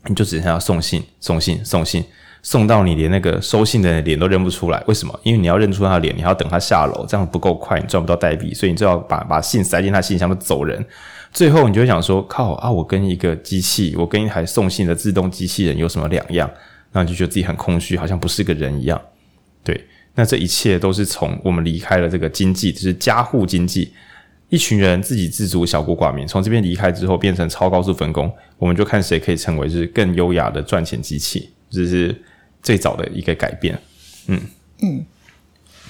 [0.06, 2.02] 你就只剩下送信、送信、送信，
[2.42, 4.82] 送到你连那个收信的脸都认不出来。
[4.88, 5.20] 为什么？
[5.24, 10.84] 因为你要认出他的脸，你还要等他下楼，这样不够快，你赚不到代币，所以你就要把把信塞进他信箱，就走人。
[11.34, 12.72] 最后你就会想说：靠啊！
[12.72, 16.50] 我跟一个机器，我跟一台送信的自动机器人有什么两样？
[16.92, 19.02] 然后你就觉得自己很空虚，好像不是个人一样。
[19.64, 23.94] 对，那这一切都是从我们离开了这个经济，就是家户经济。
[24.50, 32.20] 一群人自给自足，小国寡民，从这边离开之后，变成超高速分工，我们就看谁可以成为就是更优雅的赚钱机器，这是
[32.64, 33.80] 最早的一个改变。
[34.26, 34.42] 嗯
[34.82, 35.06] 嗯，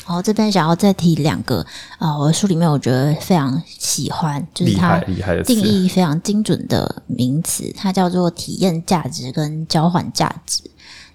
[0.03, 1.61] 好，这边想要再提两个
[1.99, 4.99] 啊、呃，我的书里面我觉得非常喜欢，就是它
[5.45, 10.63] 定义非常精准的名词，它叫做体验价值跟交换价值。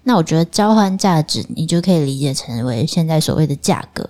[0.07, 4.07] 那我觉得交换价值，你就可以理解成为现在所谓的价格。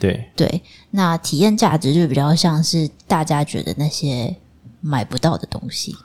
[0.00, 4.34] 对对，那体验价值就比较像是大家觉得那些
[4.80, 5.96] 买不到的东西。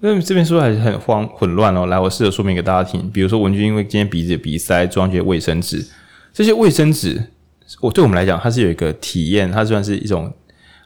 [0.00, 1.86] 那这边说还是很慌混乱哦。
[1.86, 3.10] 来，我试着说明给大家听。
[3.10, 5.84] 比如说文君因为今天鼻子有鼻塞，装这些卫生纸。
[6.32, 7.30] 这些卫生纸，
[7.80, 10.32] 我对我们来讲，它是有一个体验，它算是一种，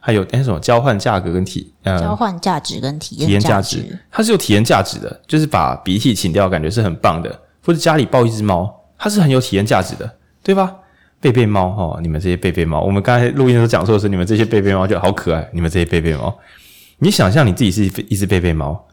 [0.01, 7.39] 还有那什么交换价格跟体呃交换价值跟体验价值，它是有体验价值的，就是把鼻涕请掉，感觉是很棒的。
[7.65, 10.77] 或者家里抱一只猫，它是很有体验价值的，对吧？
[11.21, 15.49] 贝贝猫哈，你们这些贝贝猫，我们刚才录音的时候讲说的是，你们这些贝贝猫就好可爱。
[15.53, 16.37] 你们这些贝贝猫，
[16.99, 18.85] 你想象你自己是一只贝贝猫，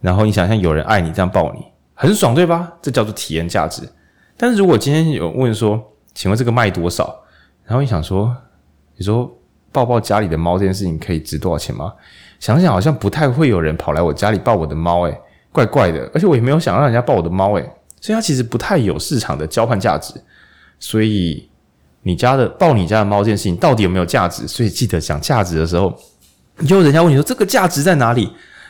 [0.00, 2.74] 然后你想象有人爱你这样抱你，很爽对吧？
[2.82, 3.88] 这叫做体验价值。
[4.36, 7.22] 但是如果今天有问说，请问这个卖多少？
[7.64, 8.36] 然后你想说，
[8.96, 9.34] 你说
[9.72, 11.94] 抱抱家里的猫这件事情可以值多少钱吗？
[12.38, 15.18] 想想好像不太会有人跑来我家里抱我的猫，诶，
[15.50, 16.10] 怪怪的。
[16.12, 17.70] 而且我也没有想让人家抱我的猫，诶，
[18.02, 20.12] 所以它其实不太有市场的交换价值，
[20.78, 21.48] 所以。
[22.04, 24.48] 你家的抱你家的猫这件事情到底有没有价值？
[24.48, 25.96] 所以记得讲价值的时候，
[26.58, 28.28] 你就人家问你说这个价值在哪里？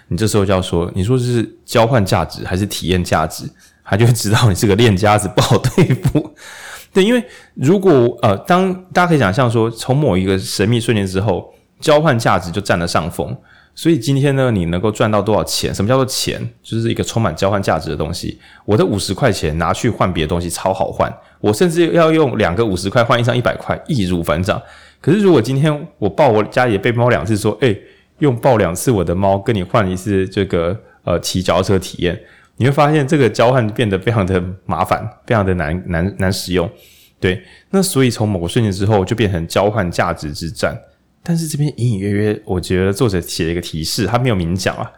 [0.08, 3.48] 你这时候就要说，你说是交换价值还是体验价值？
[3.82, 6.34] 他就会知道你是个练家子，不好对付。
[6.92, 7.90] 对，因为如果
[8.20, 13.34] 呃，当大家可以想象说，从某一个神秘瞬间之后，交换价值就占了上风。
[13.74, 15.74] 所以今天呢，你能够赚到多少钱？
[15.74, 16.38] 什么叫做钱？
[16.62, 18.38] 就是一个充满交换价值的东西。
[18.66, 21.10] 我的五十块钱拿去换别的东西，超好换。
[21.40, 24.60] 我甚至要用两个五十块换一张一百块，易如反掌。
[25.00, 27.80] 可是如果今天我抱我家里被猫两次，说，诶，
[28.18, 32.20] 用抱两次我的猫跟你换一次这个呃骑脚踏车体验，
[32.58, 36.70] 你会发现这个交换变得非常的麻烦，非常的难难难使用。
[37.18, 40.78] 对，那所以从某个瞬间之后，就变成交换价值之战。
[41.22, 44.90] 但是这边隐隐约约，我觉得作者写了一个提示，他没有明讲啊。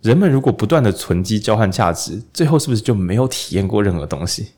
[0.00, 4.52] 人们如果不断的存积交换价值，最后是不是就没有体验过任何东西？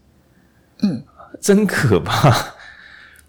[0.82, 1.02] 嗯，
[1.40, 2.54] 真可怕。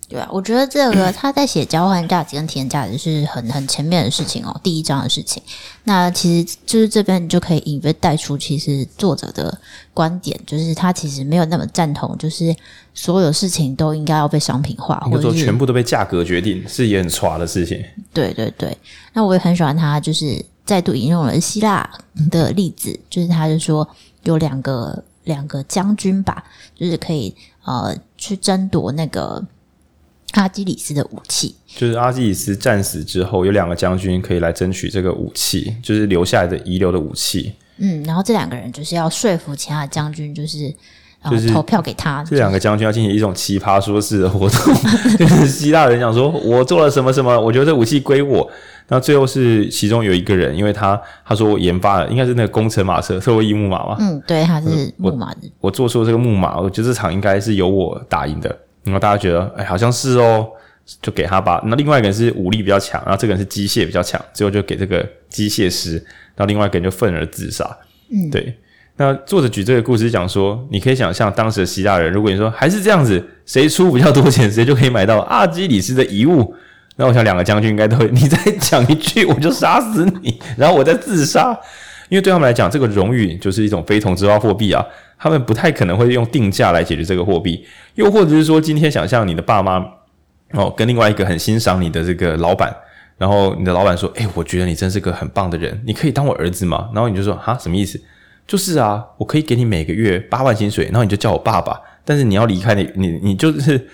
[0.07, 5.41] 对啊，我觉得这个 他在写交换价值跟体验价值是很很前面的事情哦，第一章的事情。
[5.83, 9.57] 那其实就是这边你就可以隐约带出，其实作者的
[9.95, 12.55] 观点就是他其实没有那么赞同，就是
[12.93, 17.83] 所有事情都应该要被商品化，或者说全部都被价格决定，是也很差的事情。
[18.13, 18.77] 对对对，
[19.13, 21.89] 那我也很喜欢他，就是再度引用了希腊
[22.29, 23.87] 的例子，就是他就说
[24.23, 26.43] 有两个两个将军吧，
[26.75, 29.43] 就是可以呃去争夺那个。
[30.35, 37.53] 阿基里斯的武器，就是阿基里斯战死之后，有两个将军可以来争取这个武器，就是留下来的遗留的武器。
[37.77, 40.73] 嗯，然后这两个人就是要说服其他将军，就是
[41.29, 42.23] 就是投票给他。
[42.23, 44.73] 这两个将军要进行一种奇葩说式的活动，
[45.17, 48.49] 就是希腊人讲说：“我做了什么什么，我觉得这武器归我。”
[48.87, 53.97] 那最后是其中有一个人，因为他他说我研发了，应该是那个工程马车特洛伊木马嘛。
[53.99, 55.51] 嗯，对，他是木马的。
[55.59, 58.55] 我做出了这个木马，我觉得这场应该是由我打赢的。
[58.85, 60.47] 然后大家觉得，哎，好像是哦。
[61.01, 61.59] 就给他吧。
[61.65, 65.93] 那另外一个人是武力比较强，然后这个人是机械比较强，最后就给这个机械师。
[66.35, 67.65] 然后另外一个人就愤而自杀。
[68.11, 68.55] 嗯，对。
[68.95, 76.53] 那作者举这个故事讲说，你可以想象当时的希腊人，如果你说还是这样子，谁出比较多钱，谁就可以买到阿基里斯的遗物。
[76.97, 81.59] 那我想两个将军应该都会，你再讲一句，我就杀死你，然后我再自杀。
[82.09, 84.85] 因为对他们来讲，这个荣誉就是一种非同质化货币啊，
[85.17, 87.65] 他们不太可能会用定价来解决这个货币。
[87.95, 89.85] 又或者是说，今天想象你的爸妈。
[90.51, 92.73] 哦，跟另外一个很欣赏你的这个老板，
[93.17, 97.99] 然后你的老板说：“诶，我觉得你真是个很棒的人，你可以当我儿子吗？”然后你就说：“哈，什么意思？
[98.47, 101.81] 就是啊，我可以给你每个月八万薪水，然后你就叫我爸爸。
[102.05, 103.87] 但是你要离开你，你你就是，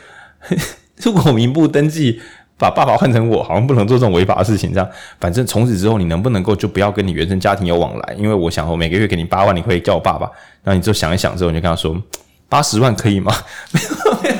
[1.02, 2.22] 如果名簿登记
[2.62, 4.72] 把爸爸换成我，好像不能做这种违法的事情。
[4.72, 4.88] 这样，
[5.20, 8.14] 反正从此之后，你能不能够就不要跟你原生家庭有往来？
[8.16, 10.30] 因为我想，我每个月给你八万，你可以叫我爸爸。
[10.64, 12.00] 然后你就想一想之后，你就跟他说：
[12.48, 13.34] 八十万可以吗？
[13.72, 14.36] 没有，没有。”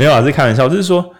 [0.00, 0.66] 没有啊，是开玩笑。
[0.66, 1.14] 就是说，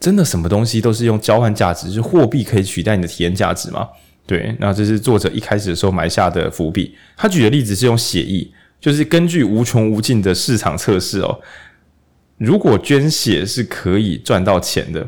[0.00, 3.88] 真的什么东西都是用交换价值，就是货币可以取代你的体验价值吗？
[4.26, 6.96] 对，那这是作者一开始的时候埋下的伏笔。
[7.16, 8.50] 他举的例子是用血液，
[8.80, 11.38] 就是根据无穷无尽的市场测试哦。
[12.38, 15.06] 如果捐血是可以赚到钱的，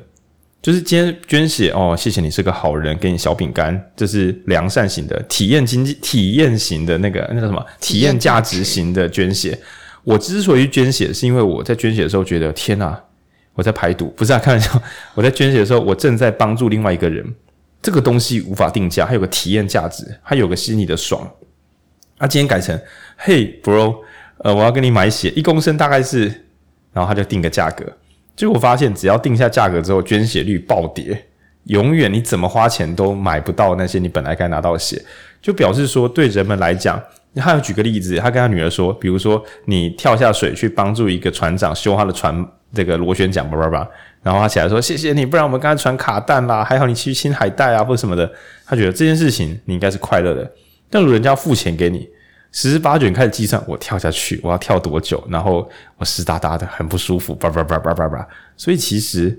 [0.65, 7.63] 就是今天捐血哦，谢谢你是个好人，给你小饼干，这是良善型的体验经济、体验型的那个那叫什么？
[7.83, 9.59] 体验价值型的捐血。
[10.05, 12.99] 我之所以捐血，是因为我在捐血的时候觉得天哪！
[13.53, 14.83] 我在排毒，不是啊，开玩笑。
[15.13, 17.23] 我在捐血的时候，我正在帮助另外一个人。
[17.83, 21.31] 这个东西无法定价，还有个体验价值，还有个心里的爽。
[22.17, 22.75] 啊，今天改成
[23.23, 23.97] ，Hey bro，
[24.39, 26.47] 呃，我要跟你买血，一公升大概是，
[26.95, 27.85] 然后他就定个价格。
[28.37, 31.27] 结果发现，只要定下价格之后，捐血率暴跌，
[31.65, 35.03] 永远你怎么花钱都买不到那些你本来该拿到的血，
[35.41, 37.01] 就表示说，对人们来讲，
[37.37, 42.47] 他要举个例子，他跟他女儿说，比如说你跳下水去帮助一个船长修他的船。
[42.77, 43.89] 这个螺旋桨叭叭叭，
[44.21, 48.29] 然后他起来说：“谢谢你，不然我们刚才船卡弹啦，还好你去清海带啊，或者什么的。”
[48.67, 50.53] 他觉得这件事情你应该是快乐的。
[50.91, 52.09] 但如果人家付钱给你，
[52.57, 58.25] 十八卷开始计算，我跳下去我要跳多久，然后我湿哒哒的很不舒服，叭叭叭叭叭叭。
[58.57, 59.37] 所以其实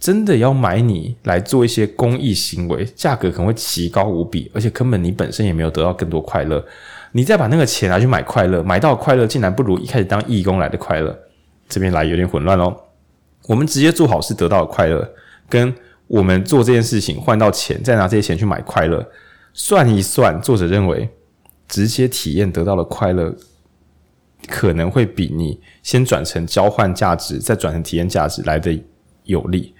[0.00, 6.62] 真的要买你来做一些公益行为，价格可能会奇高无比，而且根本你本身也没有得到更多快乐。
[7.12, 11.16] 你再把那个钱拿去买快乐，买到快乐竟然不如一开始当义工来的快乐。
[11.68, 12.76] 这边来有点混乱哦。
[13.46, 15.08] 我们直接做好事得到的快乐，
[15.48, 15.72] 跟
[16.08, 19.06] 我们做这件事情换到钱，再拿这些钱去买快乐，
[19.52, 21.08] 算一算，作者认为
[21.68, 23.34] 直接体验得到的快乐，
[24.48, 28.76] 可能会比你先转成交换价值，再转成体验价值来的
[29.24, 29.74] 有利。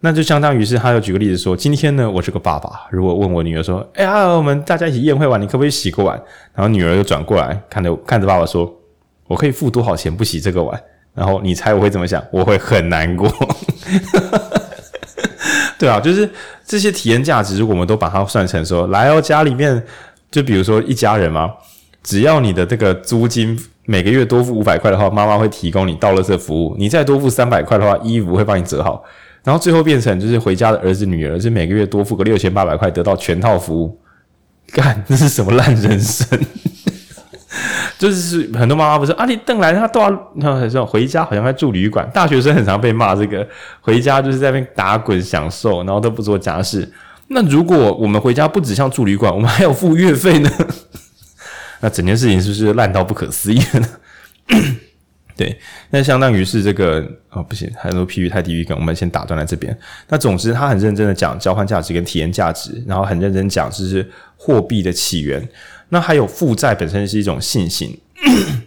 [0.00, 6.16] 那就相当于是他又举个例子说，今天呢，我是个爸爸，如果问我女儿说：“哎呀，我们大家一起宴会完，你可不可以洗个碗？”
[6.54, 8.72] 然后女儿又转过来看着看着爸爸说
[9.26, 10.80] ：“我可以付多少钱不洗这个碗？”
[11.14, 12.24] 然后你猜我会怎么想？
[12.30, 13.28] 我会很难过，
[15.76, 16.30] 对啊，就是
[16.64, 19.84] 这些体验价值，如果我们都把它算成说，来哦，家里面
[20.30, 21.52] 就比如说一家人嘛，
[22.02, 29.02] 只要你的这个租金每个月多付五百块的话，妈妈会提供你倒垃圾服务；你再多付三百块的话，衣服会帮你折好。
[29.44, 33.98] 然后最后变成就是回家的儿子女儿，是每个月多付个六千八百块，得到全套服务。
[34.70, 36.38] 干，这是什么烂人生？
[37.98, 43.46] 就是很多妈妈不是啊，你邓来他都要那种回家好像在住旅馆，大学生很常被骂这个
[43.80, 46.86] 回家就是在那边打滚享受，然后都不做家事。
[47.28, 50.50] 那如果我们回家不只像住旅馆，我们还要付月费呢？
[51.80, 53.88] 那整件事情是不是烂到不可思议呢？
[55.36, 55.56] 对，
[55.90, 59.78] 那相当于是这个哦，不行，很多譬喻太地狱梗，我们先打断在这边。
[60.08, 65.48] 那总之，他很认真的讲交换价值跟体验价值，然后很认真讲就是货币的起源。
[65.90, 67.96] 那还有负债本身是一种信心，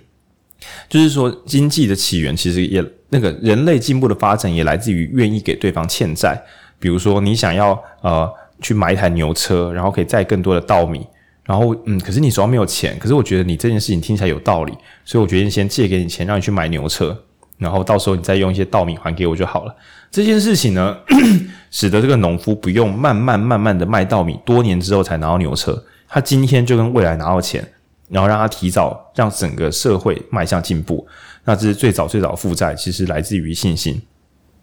[0.88, 6.42] 就是说经济的起源其实也那个人类进步的发展也来自于愿意给对方欠债。
[6.80, 8.28] 比如说你想要呃
[8.62, 11.06] 去买一台牛车，然后可以载更多的稻米，
[11.44, 17.18] 然后嗯，可是你手上没有钱，可是我觉得你这件事情听起来有道理，所以我决定先借给你钱，让你去买牛车，
[17.58, 19.76] 然后到时候你再用一些稻米还给我就好了。
[20.12, 20.98] 这件事情呢，
[21.72, 25.84] 使得这个农夫不用慢慢慢慢的卖稻米，多年之后才拿到牛车。
[26.08, 27.66] 他今天就跟未来拿到钱，
[28.10, 31.08] 然后让他提早让整个社会迈向进步。
[31.46, 34.02] 那这是最早最早负债，其实来自于信心。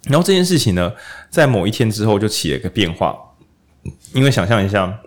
[0.04, 0.92] 然后这件事情呢，
[1.30, 3.16] 在某一天之后就起了一个变化。
[4.12, 4.98] 因为想象一下，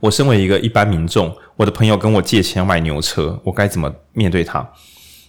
[0.00, 4.66] 我身为一个一般民众，我的朋友跟我借钱要买牛车，我该怎么面对他？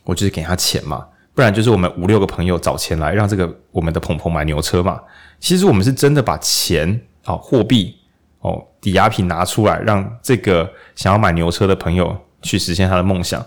[0.04, 5.00] 我就是给他钱嘛，不然就是我们五六个朋友找钱来让这个我们的鹏鹏买牛车嘛。
[5.40, 7.96] 其实我们是真的把钱啊、货币
[8.40, 13.46] 哦抵押品拿出来，让这个想要买牛车的朋友去实现他的梦想。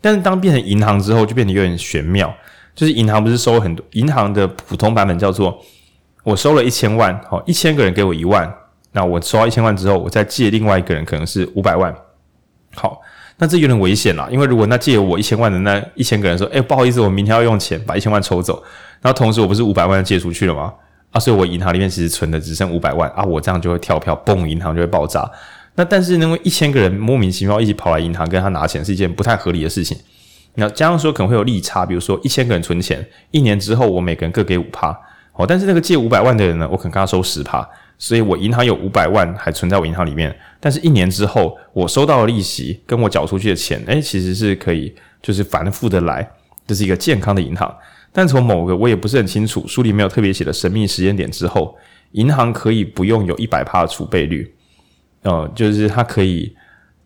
[0.00, 2.34] 但是当变成银行之后，就变得有点玄妙。
[2.74, 5.62] 就是银行不是收很多，银行的普通版本叫做
[6.24, 8.50] 我收了一千万，好，一千个人给我一万，
[8.92, 11.94] 那我收到一千万之后，我再借另外一个人可能是五百万，
[12.74, 13.00] 好，
[13.38, 18.62] 那这有点危险啦，因为如果那借我一千万的那一千个人说，哎，不好意思，我明天要用钱，把一千万抽走，
[19.00, 20.72] 然后同时我不是五百万借出去了吗？
[21.10, 25.30] 啊，所以我银行里面其实存的只剩五百万啊，我这样就会跳票，嘣，银行就会爆炸。
[25.74, 29.96] 那但是因为一千个人莫名其妙一起跑来银行跟他拿钱，是一件不太合理的事情。
[30.54, 34.90] 那加上说可能会有利差，比如说一千个人存钱，一年之后我每个人各给五趴，
[35.32, 37.66] 哦，但是那个借五百万的人呢，我可能跟他收十趴，
[38.02, 44.92] 所以我银行有五百万还存在我银行里面，但是一年之后我收到的利息跟我缴出去的钱，诶，其实是可以
[45.22, 46.28] 就是反复的来，
[46.66, 47.72] 这是一个健康的银行。
[48.10, 51.76] 但从某个我也不是很清楚，书里没有特别写的神秘时间点之后，
[52.10, 54.52] 银行可以不用有一百趴的储备率，
[55.22, 56.54] 呃，就是它可以。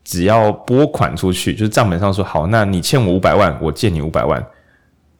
[0.09, 4.40] 只要拨款出去，就是账本上说好，那你欠我五百万，我借你五百万。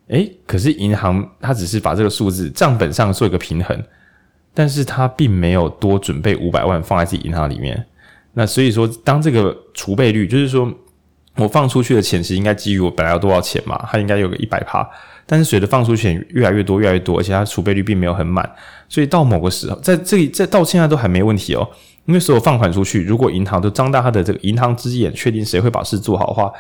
[0.07, 3.77] 诶，可是银行它只是把这个数字账本上做一个平衡，
[4.57, 7.85] 但是他并没有多准备五百万放在自己银行里面。
[8.33, 10.73] 那所以说，当这个储备率，就是说
[11.37, 14.89] 我放出去的钱，其实应该基于我本来要多少钱嘛，它应该有个一百趴。
[15.27, 18.51] 但是随着放出钱越来越多，越来越多，而且它储备率并没有很满，
[18.89, 21.69] 所以到某个时候，在这里，在到现在都还没问题哦。
[22.07, 26.51] 因为所有放款出去，如果银行都张大他的这个银行之眼，确定谁会把事做好的话，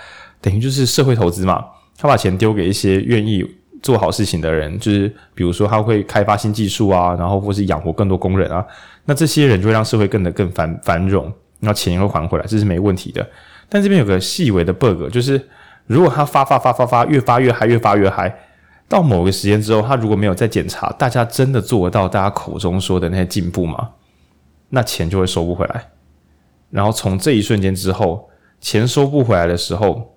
[0.41, 1.65] 等于就是社会投资嘛。
[1.97, 3.43] 他把钱丢给一些愿意
[3.87, 8.67] 做好事情的人，就是比如说他会开发新技术啊，然后或是养活更多工人啊，
[9.05, 13.25] 那这些人就会让社会更得更繁繁荣，然后钱也会还回来，这是没问题的。
[13.69, 15.41] 但这边有个细微的 bug，就是
[15.87, 18.37] 如果他发发发发发越发越嗨，越发越嗨，
[18.89, 23.91] 到某个时间之后，他如果没有再检查，大家真的做得到大家口中说的那些进步吗？
[24.71, 25.87] 那钱就会收不回来，
[26.71, 28.29] 然后从这一瞬间之后，
[28.61, 30.17] 钱收不回来的时候，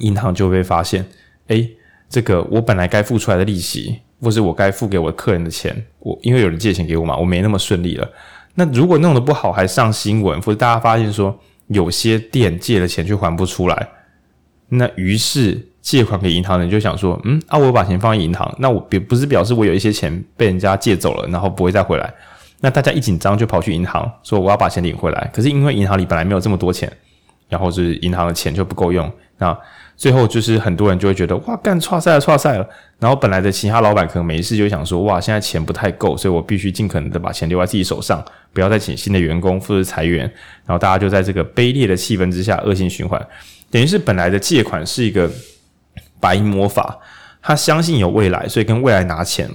[0.00, 1.06] 银行就会发现，
[1.46, 1.70] 诶，
[2.08, 8.08] 这个我本来该付出来的利息，或是我该付给我客人的钱，我因为有人借钱给我嘛，我没那么顺利了。
[8.54, 11.38] 那如果弄得不好，还上新闻，或者大家发现说
[11.68, 13.88] 有些店借了钱却还不出来，
[14.70, 22.12] 那于是借款给银行的人就想说，嗯啊，我把钱放银行，那我别不是表示我有一些钱被人家借走了，然后不会再回来。
[22.60, 26.90] 那大家一紧张就跑去银行说我要把钱领回来，可是因为银行里本来没有这么多钱，
[27.48, 29.56] 然后就是银行的钱就不够用，那
[29.98, 32.66] 最后就是很多人就会觉得哇干挫赛了挫赛了，
[32.98, 38.24] 然后本来的其他老板可能没事就想说哇现在钱不太够，所以我必须尽可能的把钱留在自己手上，
[38.54, 40.20] 不要再请新的员工或者裁员，
[40.64, 43.20] 然后大家就在这个卑劣的气氛之下恶性循环，
[43.70, 45.30] 等于是本来的借款是一个
[46.20, 46.98] 白魔法，
[47.42, 49.50] 他相信有未来，所以跟未来拿钱，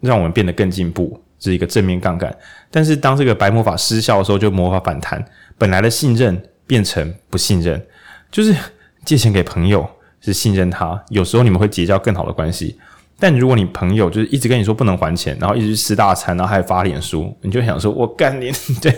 [0.00, 1.22] 让我们变得更进步。
[1.40, 2.36] 是一个正面杠杆，
[2.68, 5.24] 但是当这个白魔法失效的时候，就魔法反弹，
[5.56, 6.36] 本来的信任
[6.66, 7.80] 变成不信任。
[8.28, 8.52] 就是
[9.08, 9.88] 借钱给朋友
[10.20, 12.78] 是信任他，有时候你们会结交更好的关系。
[13.18, 18.52] 但如果你朋友就是一直跟你说不能还钱，然后一直吃大餐，然后还发脸书，你就想说我干你，
[18.82, 18.94] 对，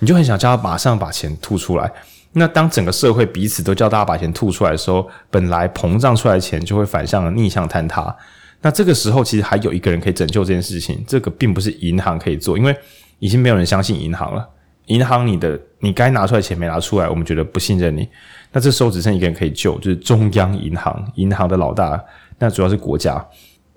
[0.00, 1.88] 你就很想叫他马上把钱吐出来。
[2.32, 8.12] 那当整个社会彼此都叫大家把钱吐出来的时候，本来膨胀出来的钱就会反向逆向坍塌。
[8.60, 11.04] 那这个时候，其实还有一个人可以拯救这件事情。
[11.06, 12.76] 这个并不是银行可以做，因为
[13.20, 14.44] 已经没有人相信银行了。
[14.86, 18.08] 银行，你的你该拿出来钱没拿出来，我们觉得不信任你。
[18.52, 22.02] 那这时候只剩一个人可以救，就是中央银行，银行的老大。
[22.38, 23.24] 那主要是国家。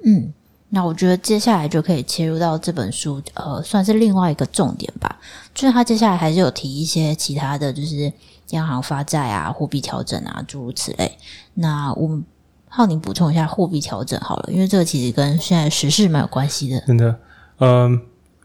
[0.06, 0.32] 嗯，
[0.70, 5.20] 那我觉得接下来就可以切入到这本书，呃，算是另外一个重点吧。
[5.54, 8.12] 就是他接下来还是有提一些其他的就是
[8.50, 11.18] 央行发债啊、货币调整啊，诸如此类。
[11.54, 12.24] 那我们。
[12.70, 16.80] 浩宁补充一下货币调整好了，因为这个其实跟现在时事蛮有关系的。
[16.82, 17.18] 真的，
[17.60, 18.00] 嗯，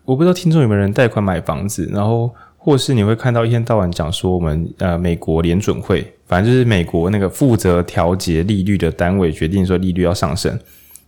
[0.05, 2.33] 我不知道听众有没有人贷款买房子，然后
[2.65, 10.57] 或是你会看到一天到晚讲说我们呃美国联准会，反正就是美国那个负责调节利率的单位决定说利率要上升，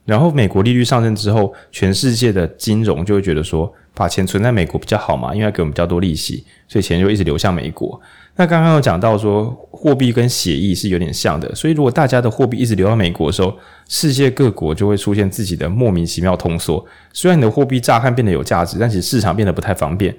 [0.05, 8.01] 然后美国利率上升之后，全世界的金融就会觉得说把钱存在美国比较好嘛，因为给我们比较多利息，所以钱就一直流向美国。
[8.35, 13.57] 那刚刚有讲到说，货币跟协议是有点像的，所以如果大家的货币一直流到美国的时候，
[13.89, 16.85] 世界各国就会出现自己的莫名其妙通缩。
[17.13, 20.13] 虽然你的货币乍看变得有价值，但其实市场变得不太方便。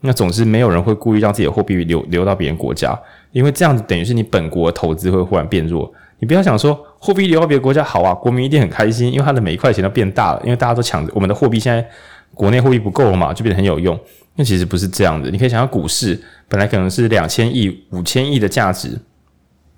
[0.00, 2.98] 那总之没有人会故意让自己的货币流流到别人国家，
[3.32, 5.92] 因为这样子等于是你本国的投资会忽然变弱。
[6.18, 11.86] 你不要想说货币流到别的国家好啊，国民一定很开心，因为他的每一块钱都变大了，因为大家都抢着我们的货币现在
[12.34, 13.98] 国内货币不够了嘛，就变得很有用。
[14.36, 18.98] 那其实不是这样的，你可以想想股市本来可能是两千亿、五千亿的价值，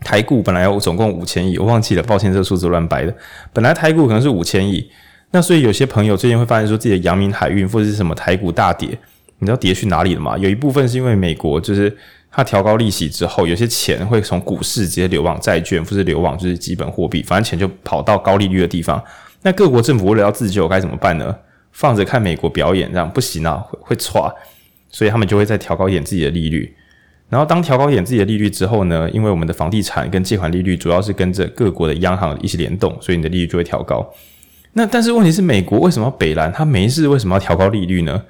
[0.01, 3.14] 台股本来有总共五千亿，我忘记了，抱歉，这个数字乱掰的。
[3.53, 4.89] 本来台股可能是五千亿，
[5.31, 8.99] 那所以有些朋友最近会发现说自己的阳明海运或者是什么台股大跌，
[9.43, 10.38] 你知道跌去哪里了吗？
[10.38, 11.93] 有一部分是因为美国就是
[12.30, 19.03] 它调高利息之后，有些钱会从股市直接流往债券，或是流往就是基本货币，反正钱就跑到高利率的地方。
[19.43, 21.34] 那各国政府为了要自救，该怎么办呢？
[21.72, 24.32] 放着看美国表演，这样不行啊，会会垮，
[24.90, 26.72] 所以他们就会再调高一点自己的利率。
[27.28, 34.09] 然后当调高一点自己的利率之后呢，因为我们的房地产跟借款利率主要是跟着各国的央行一起联动，所以你的利率就会调高。
[34.74, 36.53] 那但是问题是，美国为什么要北兰？
[36.53, 38.22] 他没事为什么要调高利率呢？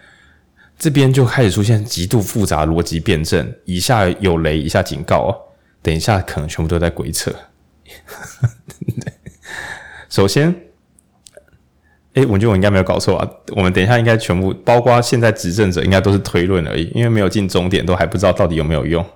[0.82, 5.30] 这边就开始出现极度复杂逻辑辩证，以下有雷，以下警告哦。
[5.80, 7.32] 等一下可能全部都在鬼扯。
[10.10, 10.52] 首先。
[12.14, 13.30] 诶，我觉得我应该没有搞错啊。
[13.54, 19.06] 我们等一下应该全部，包括现在执政者，应该都是推论而已，因为没有进终点，都还不知道到底有没有用。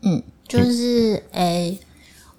[0.00, 1.76] 嗯，就是哎、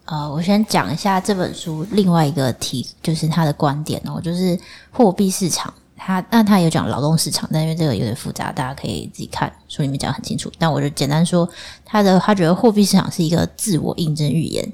[0.06, 5.72] 呃，我先讲一下这本书另外一个题，就是他的观点哦，就是货币市场。
[6.04, 10.52] 他那他有讲劳动市场，但因为这个有点复杂，大家可以自己看书里面讲得很清楚。
[10.58, 11.48] 但我就简单说，
[11.86, 14.68] 他的他觉得货币市场是一个自我印证预言，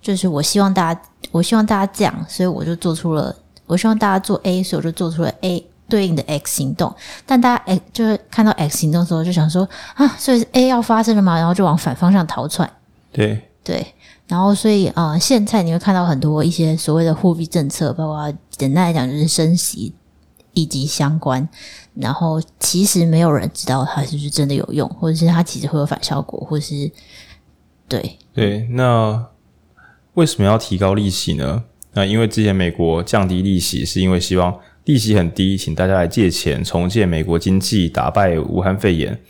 [0.00, 3.36] 就是我希望大家，我希望大家这样，所以我就做出了。
[3.66, 6.92] 我希望大家做 A，所以我就做出了 A 对应的 X 行动。
[7.26, 12.68] 但大家 X 就是看到 X 行动的时候，就想说啊，所以 A 要发生了嘛，然后就往反方向逃窜。
[13.12, 13.86] 对对，
[14.26, 19.92] 然后所以啊、呃，现在你会看到很多一些所谓的货币政策，包括简单来讲就是升息
[20.52, 21.48] 以及相关。
[21.94, 26.90] 然后其实没有人知道它是不是真的有用，或者是它其实会有反效果，或者是
[27.88, 28.66] 对对。
[28.70, 29.26] 那
[30.14, 31.64] 为什么要提高利息呢？
[31.92, 39.20] 那因为之前美国降低利息，是因为希望利息很低，请大家来借钱重建美国经济，打败武汉肺炎。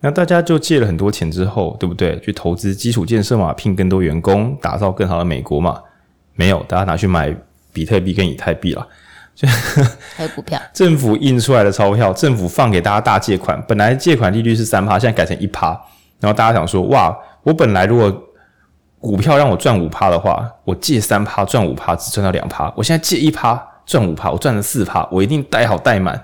[0.00, 2.18] 那大家就借了很多钱之后，对不对？
[2.20, 5.80] 去投资基础建设嘛，聘更多员工，打造更好的美国嘛。
[6.34, 7.34] 没有，大家拿去买
[7.72, 8.86] 比特币跟以太币了，
[10.16, 10.60] 还有股票。
[10.72, 15.68] 政府印出来的钞票，政府放给大家大借款，本来借款利率是三趴，现在改成一趴。
[16.20, 18.24] 然后大家想说，哇，我本来如果
[19.00, 22.72] 股票让我赚五趴的话，我借三趴赚五趴，只赚到两趴。
[22.76, 26.20] 我现在借一趴赚五趴，我赚了四趴，我一定贷好贷满。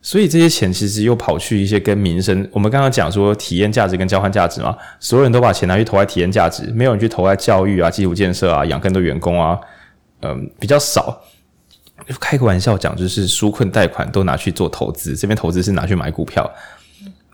[0.00, 9.58] 所以这些钱其实又跑去一些跟民生，我们刚刚讲说体验价值跟交换价值嘛，所有人都把钱拿去投在体验价值，没有人去投在教育啊、基础建设啊、养更多员工啊，
[10.22, 11.20] 嗯，比较少。
[12.20, 16.50] 开个玩笑讲，就是纾困贷款都拿去做投资，这边投资是拿去买股票。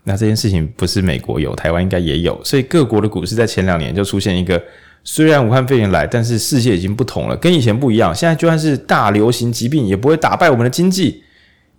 [0.03, 4.61] 那这件事情不是美国有，台湾应该也有，所以各国的股市在前两年就出现一个，
[5.03, 8.13] 虽然武汉肺炎来，但是世界已经不同了，跟以前不一样。
[8.13, 11.23] 现在就算是大流行疾病，也不会打败我们的经济，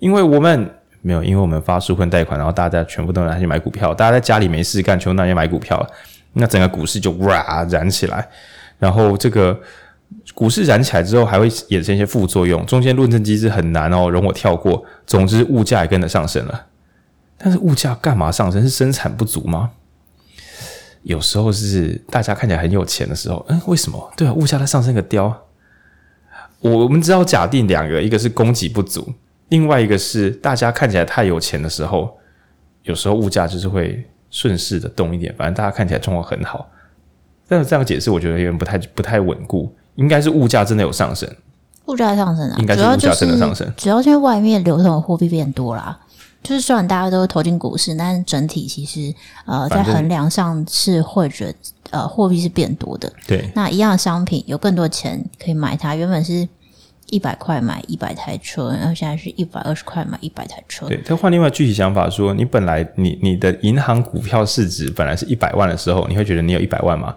[0.01, 0.69] 因为我们
[1.03, 5.87] 没有，因为我们发纾困贷款，然后大家全部都拿去买股票，大家在家里没事干，全部拿去买股票，
[6.33, 8.29] 那整个股市就哇燃起来，
[8.81, 9.57] 然后这个
[10.35, 14.85] 股市燃起来之后，还会衍生一些副作用，中间论证机制很难哦，容我跳过。
[15.07, 16.67] 总之，物价也跟着上升了。
[17.39, 18.63] 但是物价干嘛上升？
[18.63, 19.73] 是生产不足吗？
[21.03, 24.13] 有时候是大家看起来很有钱的时候，嗯，为什么？
[24.17, 25.47] 对啊，物价它上升个雕。
[26.61, 29.13] 我们知道假定两个，一个是供给不足，
[29.51, 32.19] 另外一个是大家看起来太有钱的时候，
[32.83, 35.33] 有时候物价就是会顺势的动一点。
[35.37, 36.69] 反正大家看起来状况很好，
[37.47, 39.73] 但是这样解释我觉得有点不太不太稳固。
[39.97, 41.29] 应该是物价真的有上升，
[41.87, 45.99] 物价上升啊，应该是物价真的上升，主要是因为外面流通的货币变多啦。
[46.43, 49.13] 就是虽然大家都投进股市，但是整体其实
[49.47, 51.55] 呃在衡量上是会觉得
[51.91, 53.13] 呃货币是变多的。
[53.27, 56.47] 对，那一样的商品有更多钱可以买它，原本是
[57.07, 60.87] 一百块买一百台车，然后现在是一百二十块买一百台车。
[60.87, 67.13] 对，他换另外具体想法说，你本来你你的银行股票市值本来是一百万的时候，你会觉得你有一百万吗？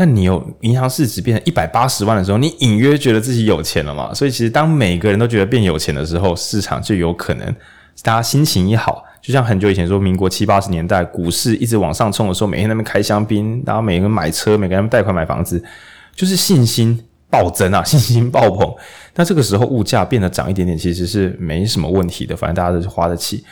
[0.00, 4.14] 但你有银行市值变成一百八十万的时候，你隐约觉得自己有钱了嘛？
[4.14, 7.54] 所以其实当每个人都觉得变有钱的时候，市场就有可能。
[8.02, 15.62] 大家心情一好，就像很久以前说，民国七八十年代股市一直往上冲的时候，每天在那边开香槟，然后每个人买车，每个人贷款买房子，
[16.16, 16.98] 就是信心
[17.28, 18.74] 暴增啊， 信心爆棚。
[19.16, 23.44] 那这个时候物价变得涨一点点，其实是没什么问题的，反正大家都是花得起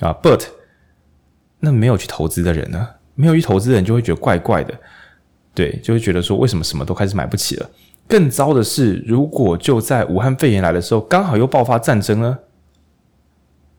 [0.00, 0.14] 啊。
[0.22, 0.42] But
[1.60, 2.86] 那没有去投资的人呢？
[3.14, 4.74] 没有去投资的人就会觉得怪怪的，
[5.54, 7.70] 对，就会觉得说为什么什么都开始买不起了？
[8.06, 12.38] 更糟的是，如果就在武汉肺炎来的时候，刚好又爆发战争呢？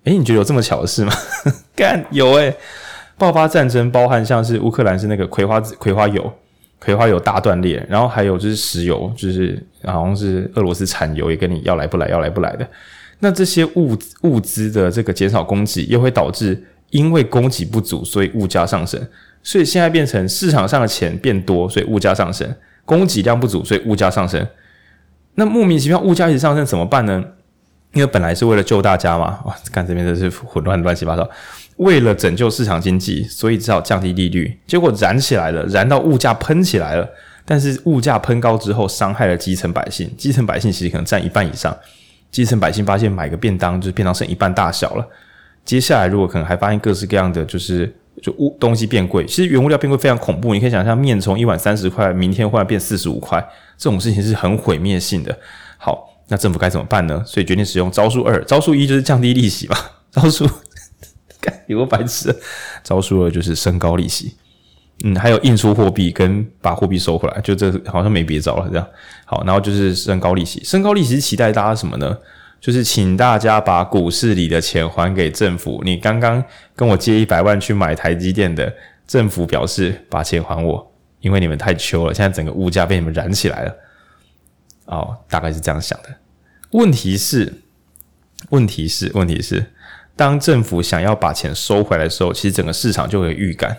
[0.06, 1.14] 诶，你觉得有这么巧的事吗？
[1.76, 2.56] 干有诶，
[3.18, 6.34] 爆发战争，包含像是乌克兰是那个葵花籽、葵花油、
[6.80, 12.68] 葵花油大断裂，然后还有就是石油，就是好像是俄罗斯产油也跟你要来不来，要来不来的。
[13.20, 19.00] 那这些物物资的这个减少供给，又会导致因为供给不足，所以物价上升。
[19.46, 22.54] 所以现在变成市场上的钱变多，所以物价上升。
[22.84, 24.46] 供给量不足，所以物价上升。
[25.36, 27.24] 那莫名其妙物价一直上升怎么办呢？
[27.94, 31.28] 因为本来是为了救大家嘛，哇，看这边真是混乱乱七八糟。
[31.78, 37.08] 为了拯救市场经济，所以只好降低利率，结果燃起来了，燃到物价喷起来了。
[37.44, 41.76] 但是物价喷高之后，伤害了基层百姓，基层百姓其实可能占一半以上。
[42.32, 45.08] 基层百姓发现买个便当就是便当剩一半大小了。
[45.64, 47.92] 接下来如果可能还发现各式各样的就是
[48.22, 50.54] 就物东西变贵，其实原物料变贵非常恐怖。
[50.54, 53.40] 你可以想象面从一碗三十块，明天忽然变四十五块，
[53.78, 55.38] 这种事情是很毁灭性的。
[55.78, 57.24] 好，那政府该怎么办呢？
[57.26, 59.78] 所以决定使用招数二，招数一就是降低利息嘛，
[60.12, 60.48] 招数。
[61.68, 62.36] 有个白痴，
[62.84, 64.36] 招数二就是升高利息，
[65.04, 68.88] 嗯，还有印出货币跟把货币收回来，就这好像没别招了，这样
[69.26, 72.18] 好，然后就是升高利息，升高利息期待大家什么呢？
[72.66, 75.84] 就是请大家把股市里的钱还给政府。
[75.86, 76.44] 你刚刚
[76.76, 78.74] 跟我借一百万去买台积电的，
[79.06, 83.76] 政府表示把钱还我，因为你们太秋了，现在整个物价被你们燃起来了。
[84.86, 86.10] 哦，大概是这样想的。
[86.72, 87.54] 问题是，
[88.50, 89.64] 问题是，问题是。
[90.16, 93.78] 当政府想要把钱收回来的时候，其实整个市场就会有预感，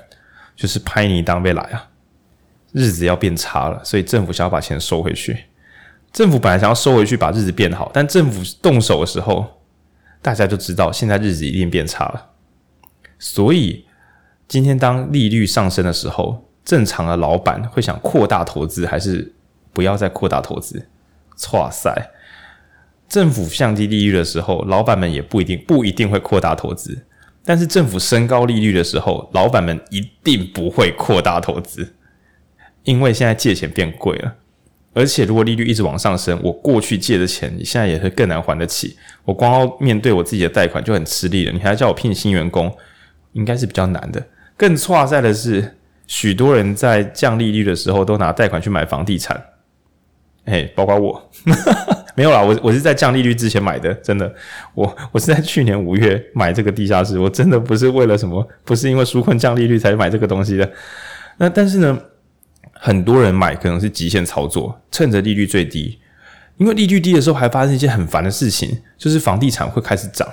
[0.54, 1.88] 就是拍你当被来啊，
[2.70, 5.36] 日子要变差了，所以政府想要把钱收回去。
[6.16, 9.44] 政府本来想要收回去，把日子变好，但政府动手的时候，
[10.22, 12.30] 大家就知道现在日子一定变差了。
[13.18, 13.84] 所以
[14.48, 19.34] 今天当利率上升的时候，正常的老板会想扩大投资，还是
[19.74, 20.88] 不要再扩大投资？
[21.52, 21.94] 哇塞！
[23.06, 26.94] 政府降低利率的时候，老板们也不一定不一定会扩大投资；
[27.44, 31.94] 但是政府升高利率的时候，老板们一定不会扩大投资，
[32.84, 34.36] 因为现在借钱变贵了。
[34.96, 38.96] 而且如果利率一直往上升，我过去借的钱，你现在也会更难还得起。
[39.26, 42.74] 我光要面对我自己的贷款就很吃力了，你还叫我聘新员工，
[43.34, 44.24] 应该是比较难的。
[44.56, 45.76] 更错在的是，
[46.06, 49.38] 许多人在降利率的时候都拿贷款去买房地产。
[50.46, 51.30] 哎，包括我，
[52.16, 54.34] 没有啦，我我是在降利率之前买的，真的，
[54.72, 60.72] 我我是在去年五月买这个地下室，我真的不是为了什么，不是因为纾困降利率才买这个东西的。
[61.36, 62.00] 那但是呢，
[62.86, 65.98] 很多人买可能是极限操作，趁着利率最低，
[66.56, 70.28] 因为利率低的时候还发生一件很烦的事情，就是房地产会开始涨，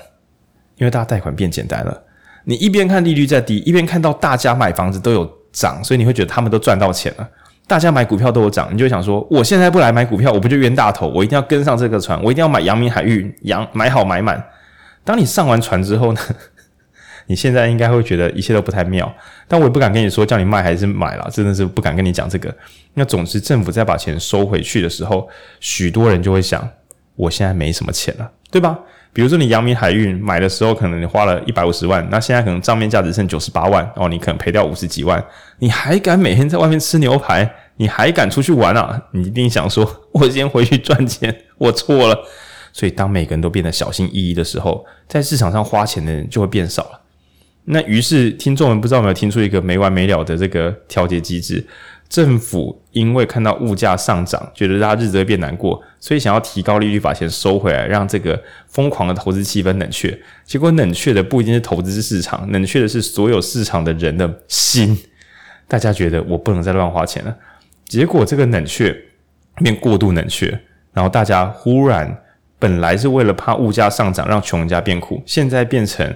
[0.77, 2.03] 因为大家贷款变简单了。
[2.43, 7.27] 你一边看利率在低，一边看到大家买房子都有涨，所以你会觉得他们都赚到钱了。
[7.65, 11.07] 大家买股票都有涨，你就想说，我现在不来买股票，我不就冤大头？
[11.07, 14.45] 我一定要跟上这个船，我一定要买阳明海运，阳买好买满。
[15.03, 16.21] 当你上完船之后呢，
[17.27, 19.11] 你现在应该会觉得一切都不太妙。
[19.47, 22.53] 但我也不敢跟你说叫你卖还是买了，真的是不敢跟你讲这个。
[22.93, 25.27] 那总之，政府在把钱收回去的时候，
[25.59, 26.67] 许多人就会想，
[27.15, 28.79] 我现在没什么钱了，对吧？
[29.11, 35.23] 比如说你阳明海运买的时候，可能你花了一百五十万，那现在可能账面价值剩九十八万，哦，你可能赔掉五十几万，
[35.59, 37.47] 你还敢每天在外面吃牛排？
[37.77, 39.01] 你还敢出去玩啊？
[39.11, 42.17] 你一定想说，我先回去赚钱，我错了。
[42.71, 47.01] 所以当每个人都变得小心翼翼的时候，在市场上花钱的人就会变少了。
[47.65, 51.65] 那于是听众们不知道有没有听出一个没完没了的这个调节机制？
[52.09, 60.15] 政府因为看到物价上涨，觉得大家日子会变难过，所以想要提高利率把钱收回来，让这个疯狂的投资气氛冷却。
[60.43, 64.95] 结果冷却的不一定是投资市场，冷却的是所有市场的人的心。
[65.67, 67.35] 大家觉得我不能再乱花钱了，
[67.85, 68.95] 结果这个冷却
[69.55, 70.47] 变过度冷却，
[70.93, 72.21] 然后大家忽然
[72.59, 76.13] 本来是为了怕物价上涨让穷人家变苦，现在变成。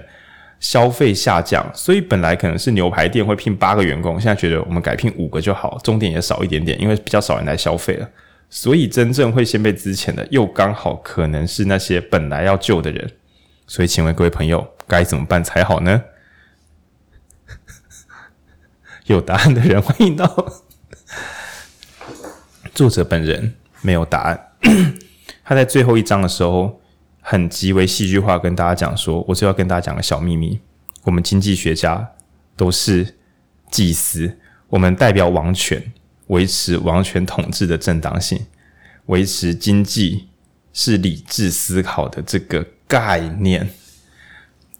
[0.60, 8.08] 消费下降，所以本来可能是牛排店会聘八个员工，现在觉得我们改聘五个就好，终点也少一点点，因为比较少人来消费了。
[8.50, 13.12] 所以真正会先被资遣的，又刚好可能是那些本来要救的人。
[13.66, 16.02] 所以，请问各位朋友，该怎么办才好呢？
[19.04, 20.52] 有答案的人欢迎到。
[22.74, 24.52] 作者本人没有答案，
[25.44, 26.80] 他在最后一章的时候。
[27.30, 30.58] 很极为戏剧化，跟大家讲说，我就要跟大家讲个小秘密。
[31.04, 32.12] 我们经济学家
[32.56, 33.16] 都是
[33.70, 34.38] 祭司，
[34.70, 35.92] 我们代表王权，
[36.28, 38.46] 维持王权统治的正当性，
[39.06, 40.28] 维持经济
[40.72, 43.68] 是理智思考的这个概念。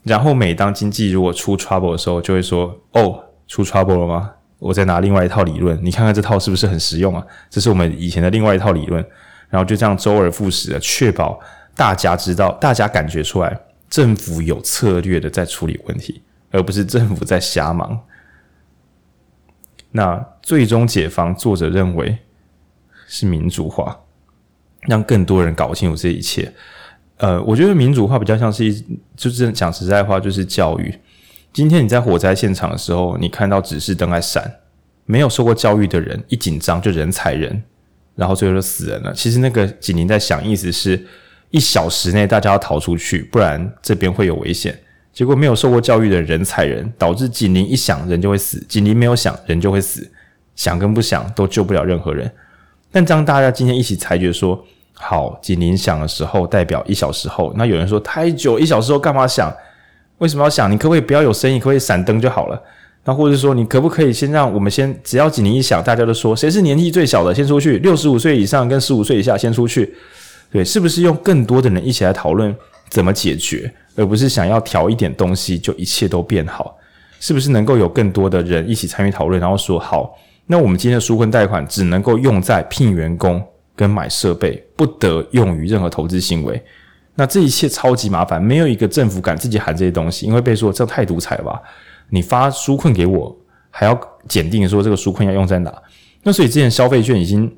[0.01, 4.31] 然后每当经济如果出 trouble 的时候，就会说：“哦，出 trouble 了吗？
[4.57, 7.23] 我再拿另外一套理论，你看看这套是不是很实用啊？
[7.47, 9.05] 这是我们以前的另外一套理论。”
[9.51, 11.39] 然后就这样周而复始的确保。
[11.75, 13.59] 大家知道，大家感觉出来，
[13.89, 17.99] 政府有策略的在处理问题，而不是政府在瞎忙。
[19.91, 22.17] 那最终解放，作者认为
[23.07, 23.99] 是民主化，
[24.81, 26.53] 让更多人搞清楚这一切。
[27.17, 30.93] 呃，我觉得民主化比较像是一，就是讲实在话，就是教育。
[31.51, 34.59] 今天你在火灾现场的时候，你看到指示灯在闪，
[35.05, 37.63] 没有受过教育的人一紧张就人踩人，
[38.15, 39.11] 然后最后就死人了。
[39.13, 41.03] 其实那个警铃在响，意思是
[41.51, 44.77] 一小时内大家要逃出去，不然这边会有危险。
[45.11, 50.09] 结果没有受过教育的人踩人，导致警铃一响人就会死，警铃没有响人就会死，
[50.55, 52.31] 响跟不响都救不了任何人。
[52.91, 59.53] 但当大家今天一起裁决说，好，警铃响的时候代表一小时后，那有人说太久，一小时后干嘛响？
[60.19, 60.71] 为什么要响？
[60.71, 62.61] 你可不可以不要有声音，可不可以闪灯就好了？
[63.05, 69.95] 那或者说，你可不可以先让我们先，只要警铃一响，大家都说谁是年纪最小的先出去，六十五岁以上跟十五岁以下先出去，
[70.51, 72.55] 对，是不是用更多的人一起来讨论
[72.89, 76.75] 怎么解决，而不是想要调一点东西就一切都变好？
[77.19, 83.45] 是不是能够有更多的人一起参与讨论，然后说好，那我们今天的纾困贷款只能够用在聘员工
[83.75, 86.61] 跟买设备，不得用于任何投资行为。
[87.15, 91.61] 那这一切超级麻烦，没有一个政府敢自己喊这些东西，因为被说这太独裁了吧。
[92.09, 93.37] 你发纾困给我，
[93.69, 95.73] 还要检定说这个纾困要用在哪？
[96.23, 97.53] 那所以之前消费券已经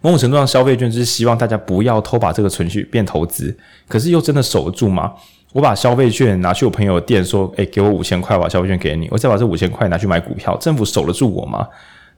[0.00, 3.56] 某种程度上，消费券就是希望大家不要偷把这个存续变投资，
[3.88, 5.12] 可是又真的守得住吗？
[5.52, 11.66] 我把消费券拿去我朋友店说，诶，给我五千块，把消费券给你，我再把这五千块拿去买股票，政府守得住我吗？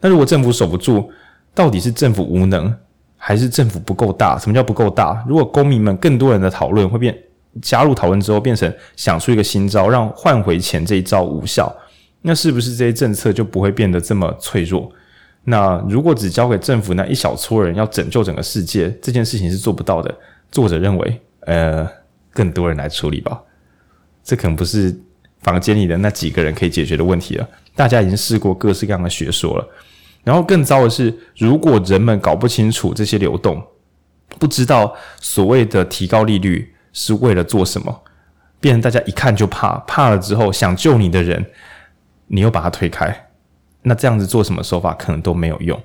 [0.00, 1.10] 那如果政府守不住，
[1.54, 2.74] 到底是政府无能，
[3.16, 4.38] 还是政府不够大？
[4.38, 5.24] 什么叫不够大？
[5.26, 7.16] 如果公民们更多人的讨论会变。
[7.60, 11.70] 加入讨论之后，变成想出一个新招，让换回钱这一招无效，
[12.22, 14.90] 那是不是这些政策就不会变得这么脆弱？
[15.45, 20.14] 那如果只交给政府那一小撮人要拯救整个世界，这件事情是做不到的。
[20.51, 21.88] 作者认为，呃，
[22.32, 23.43] 更多人来处理吧，
[24.22, 24.97] 这可能不是
[25.40, 27.49] 房间里的那几个人可以解决的问题了。
[27.74, 29.68] 大家已经试过各式各样的学说了。
[30.24, 33.62] 然后更糟的是，如果人们搞不清楚这些流动，
[34.38, 36.68] 不知道所谓的提高利率。
[36.95, 38.03] 是为了做什么？
[38.61, 41.43] 变成大家一看就怕，怕了之后想救你的人，
[42.26, 43.30] 你又把他推开，
[43.82, 45.80] 那这样子做什么手法可能都没有用。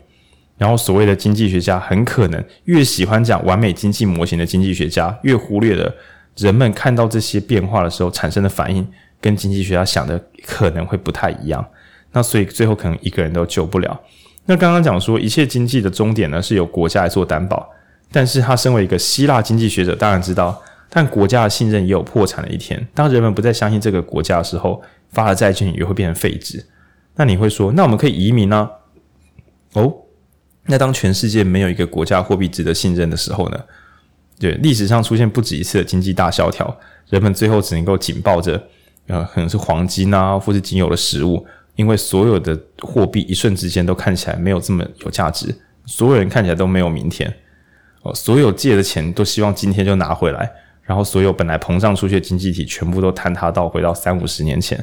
[0.58, 5.94] 然后所谓的经济学家，很可能越喜欢讲完美经济模型的经济学家，越忽略了
[6.36, 8.88] 人们看到这些变化的时候产生的反应，
[9.22, 11.64] 跟经济学家想的可能会不太一样。
[12.12, 14.00] 那所以最后可能一个人都救不了。
[14.46, 17.70] 那刚刚讲说一切经济的终点呢，是由国家来做担保，
[18.12, 20.62] 但是他身为一个希腊经济学者，当然知道。
[20.90, 22.88] 但国家的信任也有破产的一天。
[22.94, 24.82] 当人们不再相信这个国家的时候，
[25.12, 26.66] 发了债券也会变成废纸。
[27.18, 28.70] 那你会说，那我们可以移民呢？
[29.74, 29.94] 哦，
[30.68, 33.60] 那当全世界没有一个国家货币值得信任的时候呢？
[34.40, 38.62] 对，历史上出现不止一次的经济大萧条，人们最后只能够紧抱着，
[39.08, 41.46] 呃，可能是黄金啊，或是仅有的食物，
[41.76, 45.54] 因为所有的货币一瞬之间都看起来没有这么有价值，
[45.86, 47.34] 所有人看起来都没有明天。
[48.04, 50.50] 哦，所有借的钱都希望今天就拿回来。
[50.84, 54.82] 然后，所有本来膨胀出去的经济体全部都坍塌到回到三五十年前。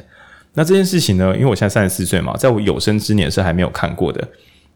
[0.55, 1.35] 那这件事情呢？
[1.35, 4.27] 因为我现在三十四岁嘛，在我有生之年是还没有看过的。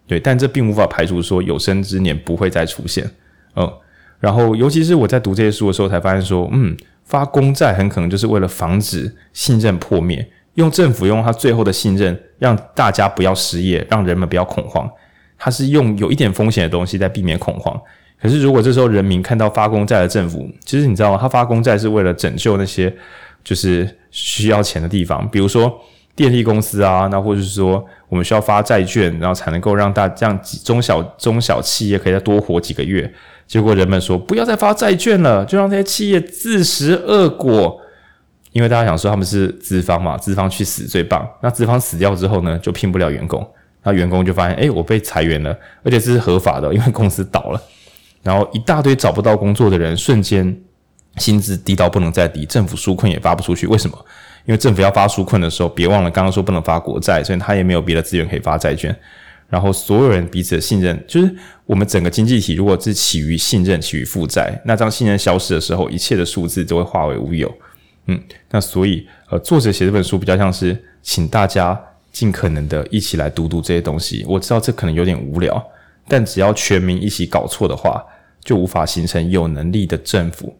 [0.05, 3.09] 对，但这并无法排除说有生之年不会再出现。
[3.55, 3.71] 嗯，
[4.19, 6.75] 然后尤其是我在读这些书的时候，才发现说，嗯，
[7.05, 14.89] 发公债很可能就是为了防止信任破灭，用政府用他最后的信任，让大家不要失业，让人们不要恐慌。
[15.37, 17.79] 他是用有一点风险的东西在避免恐慌。
[18.21, 21.17] 可是，如果这时候人民看到发公债的政府，其实你知道吗？
[21.21, 22.93] 他发公债是为了拯救那些
[23.43, 25.79] 就是需要钱的地方，比如说
[26.15, 33.11] 电力公司啊，那或者是说我们需要发债券，然后才能够让大这样中小中小企业可以再多活几个月。
[33.47, 37.81] 结果人们说不要再发债券了，就让这些企业自食恶果，
[38.51, 41.27] 因为大家想说他们是资方嘛，资方去死最棒。
[41.41, 43.43] 那资方死掉之后呢，就聘不了员工，
[43.83, 47.61] 那员工就发现，诶，我被裁员了，而且这是合法的，因为公司倒了。
[48.21, 50.55] 然后一大堆找不到工作的人，瞬间
[51.19, 53.67] 薪资低到不能再低，政府纾困也发不出去。
[53.67, 54.05] 为什么？
[54.45, 58.95] 因为政府要发纾困的时候，别忘了刚刚说不能发国债，所以他也没有别的资源可以发债券。
[59.47, 67.51] 然后所有人彼此的信任，就是我们整个经济体如果是起于信任，起于负债，那当信任消失的时候，一切的数字都会化为乌有。
[68.05, 71.79] 嗯，那所以呃，作者写这本书比较像是请大家
[72.11, 74.25] 尽可能的一起来读读这些东西。
[74.27, 75.63] 我知道这可能有点无聊。
[76.07, 78.03] 但只要全民一起搞错的话，
[78.43, 80.57] 就无法形成有能力的政府，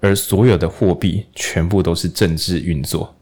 [0.00, 3.14] 而所有的货币全部都是政治运作，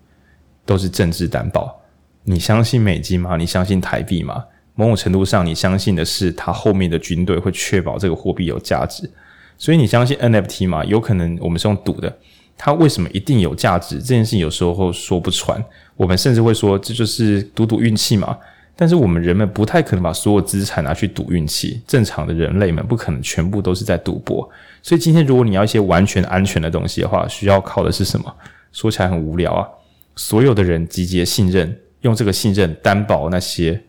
[0.64, 1.80] 都是政治担保。
[2.24, 3.36] 你相信美金吗？
[3.36, 4.44] 你相信台币吗？
[4.74, 9.10] 某种程度上，你相信的是它后面的军队会确保这个货币有价值。
[9.56, 10.84] 所以你相信 NFT 吗？
[10.84, 12.14] 有可能我们是用赌的，
[12.58, 13.96] 它为什么一定有价值？
[13.98, 15.64] 这件事情有时候说不穿。
[15.96, 18.36] 我们甚至会说，这就是赌赌运气嘛。
[18.78, 24.46] 但是我们人们不太可能把所有资产拿去赌运气，正常的人类们不可能全部都是在赌博。
[24.86, 28.32] 所以今天如果你要一些完全安全的东西的话，需要靠的是什么？
[28.70, 29.66] 说起来很无聊啊！
[30.14, 33.82] 所有的人集结信任，用这个信任担保那些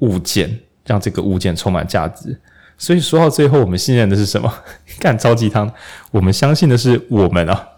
[0.00, 2.36] 物件，让这个物件充满价值。
[2.76, 4.52] 所以说到最后，我们信任的是什么？
[4.98, 5.72] 干超鸡汤，
[6.10, 7.68] 我们相信的是我们啊！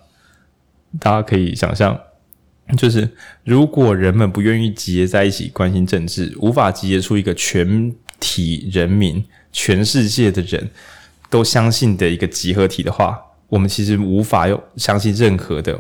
[0.99, 2.01] 大家可以想象，
[2.79, 3.07] 就是
[3.45, 10.71] 如果人们不愿意集结在一起关心政治，无法集结出一个全体人民、全世界的人
[11.35, 15.77] 都相信的一个集合体的话，我们其实无法有相信任何的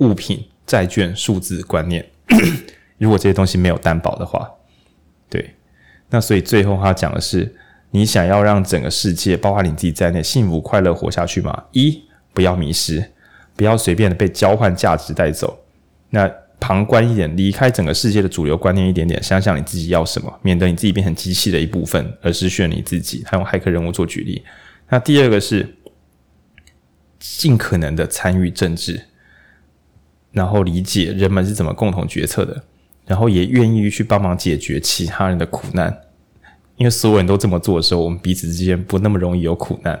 [0.00, 2.06] 物品、债券、数字观念。
[2.98, 4.46] 如果这些东西没有担保的话，
[5.30, 5.54] 对，
[6.10, 7.56] 那所以最后他讲的是：
[7.90, 11.64] 你想要让整个世界，包括你自己在内，幸福快乐活下去吗？
[11.72, 12.02] 一，
[12.34, 13.02] 不要迷失。
[13.56, 15.58] 不要随便的被交换价值带走。
[16.10, 16.30] 那
[16.60, 23.24] 旁观一点，离开整个世界的主流观念一点点，想想你自己要什么，免得你自己变成机器的一部分，而失去了你自己。
[23.24, 24.42] 他用骇客人物做举例。
[24.88, 25.76] 那第二个是
[27.18, 29.02] 尽可能的参与政治，
[30.32, 32.64] 然后理解人们是怎么共同决策的，
[33.06, 36.02] 然后也愿意去帮忙解决其他人的苦难。
[36.76, 40.00] 因为所有人都这么做的时候，我们彼此之间不那么容易有苦难。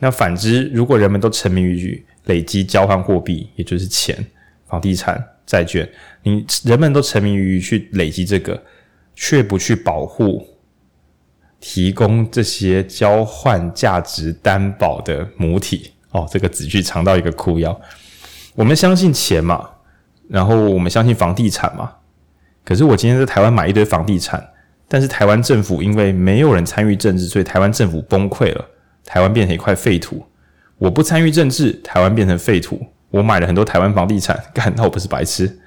[0.00, 4.16] 那反之，如果人们都沉迷于累积交换货币，也就是钱、
[4.66, 5.86] 房地产、债券。
[6.22, 8.62] 你人们都沉迷于去累积这个，
[9.14, 10.46] 却不去保护、
[11.60, 15.92] 提供这些交换价值担保的母体。
[16.10, 17.78] 哦，这个子句藏到一个哭腰。
[18.54, 19.68] 我们相信钱嘛，
[20.28, 21.92] 然后我们相信房地产嘛。
[22.64, 24.42] 可是我今天在台湾买一堆房地产，
[24.88, 28.64] 但是台湾政府因为没有人参与政治，所以台湾政府崩溃了，
[29.04, 30.24] 台湾变成一块废土。
[30.78, 32.80] 我不参与政治，台湾变成废土。
[33.10, 35.58] 我买了很多台湾房地产，干，那我不是白痴？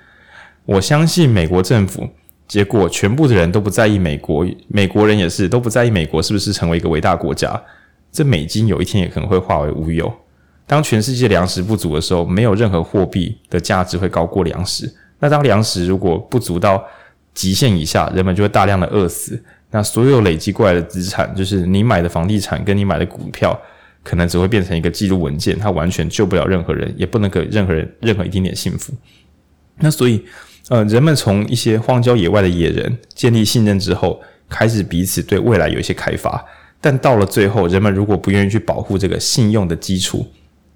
[0.65, 2.07] 我相信美国政府，
[2.51, 7.49] 结果全部的人都不在意美国，美国人也是都不在意美国是不是成为一个伟大国家。
[8.11, 10.13] 这美金有一天也可能会化为乌有。
[10.67, 14.93] 当全世界粮食不足的时候，没有任何货币的价值会高过粮食。
[15.19, 16.83] 那当粮食如果不足到
[17.33, 19.41] 极限以下，人们就会大量的饿死。
[19.69, 23.57] 那所有累积过来的资产，就是你买的房地产跟你买的股票。
[24.03, 28.91] 可能只会变成一个记录文件，它完全救不了任何人，也不能给任何人任何一丁点幸福。
[29.77, 30.25] 那所以，
[30.71, 36.41] 呃，人们从一些荒郊野外的野人建立信任之后，开始彼此对未来有一些开发。
[36.79, 40.25] 但到了最后，人们如果不愿意去保护这个信用的基础，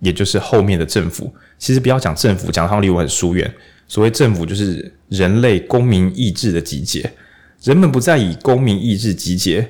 [0.02, 3.50] 也就是后面的政府，其实不要讲政府，讲它离我很疏远。
[3.88, 7.10] 所谓政府，就是人类公民意志的集结。
[7.64, 9.66] 人们不再以公民意志集结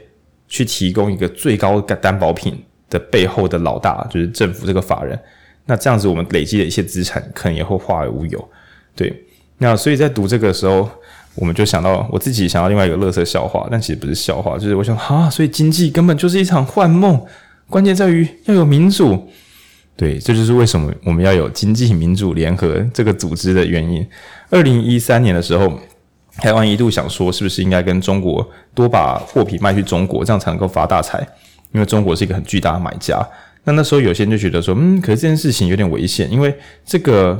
[0.47, 2.63] 去提供一个最高的担保品。
[2.87, 5.19] 的背后的老大就是政府这个法人，
[5.65, 8.49] 那这样子我们累积的一些资产可能也会化为乌有。
[8.95, 9.24] 对，
[9.57, 10.89] 那所以在读这个时候，
[11.35, 17.21] 我们就想到我自己想到另外一个乐色笑话，但其实不是笑话，就是我想啊，所以经济根本就是一场幻梦，
[17.69, 19.29] 关键在于要有民主。
[19.97, 24.05] 对，这就是为什么我们要有经济民主联合这个组织的原因。
[24.49, 25.79] 二零一三年的时候，
[26.37, 31.25] 台湾一度想说，是不是应该跟中国多把货品卖去中国，这样才能够发大财。
[31.71, 33.25] 因为中国是一个很巨大的买家，
[33.65, 36.53] 那那时候有些人就觉得说，嗯，可是这件事情有点危险，因为
[36.85, 37.37] 这个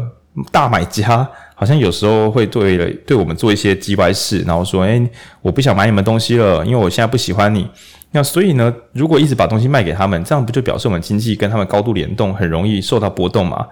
[0.52, 5.02] 大买家好像有时候会对了对我们做一些机歪事，然后说，哎，
[5.42, 7.68] 我不想买你们东西了，因为我现在不喜欢你。
[8.12, 13.66] 那所以呢，如果一直把东西卖给他们，这样不就表示我们经济跟他们高度联动，很容易受到波动吗？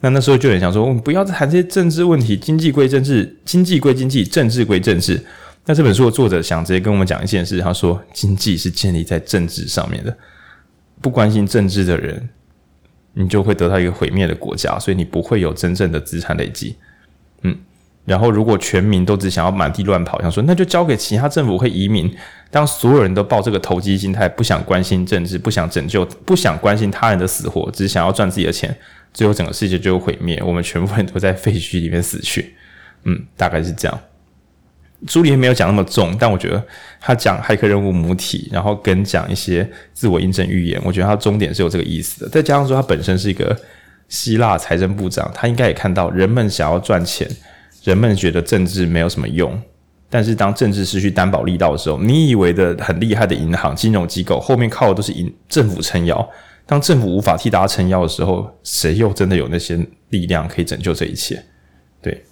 [0.00, 5.22] 那那时候就很想说，我们不要再谈这些政治问题，经济归政治，经济归经济，政治归政治。
[5.66, 10.16] 那这本书的作者想直接跟我们讲一件事，他说经济是建立在政治上面的，
[11.02, 12.28] 不关心政治的人，
[13.12, 16.76] 你就会得到一个毁灭的国家，所以你不会有真正的资产累积。
[17.42, 17.56] 嗯，
[18.04, 22.12] 然后如果全民都只想要满地乱跑，想说那就交给其他政府会移民。
[22.50, 28.76] 当所有人都抱这个投机心态，不想关心政治，不想拯救，不想关心他人的死活，只想要赚自己的钱，
[29.14, 32.54] 最后整个世界就毁灭，我们全部人都在废墟里面死去。
[33.04, 34.00] 嗯，大概是这样。
[35.06, 36.62] 朱里面没有讲那么重，但我觉得
[37.00, 42.28] 他讲骇客任务母体，然后跟讲一些自我印证预言，我觉得他终点是有这个意思的。
[42.28, 43.56] 再加上说他本身是一个
[44.10, 47.26] 希腊财政部长，他应该也看到人们想要赚钱，
[47.84, 49.58] 人们觉得政治没有什么用，
[50.10, 56.28] 但是当政治失去担保力道的时候，你以为的很厉害的银行、金融机构后面靠的都是银政府撑腰，
[56.66, 59.78] 当政府无法替大家撑腰的时候，谁又真的有那些
[60.10, 61.42] 力量可以拯救这一切？
[62.02, 62.24] 对。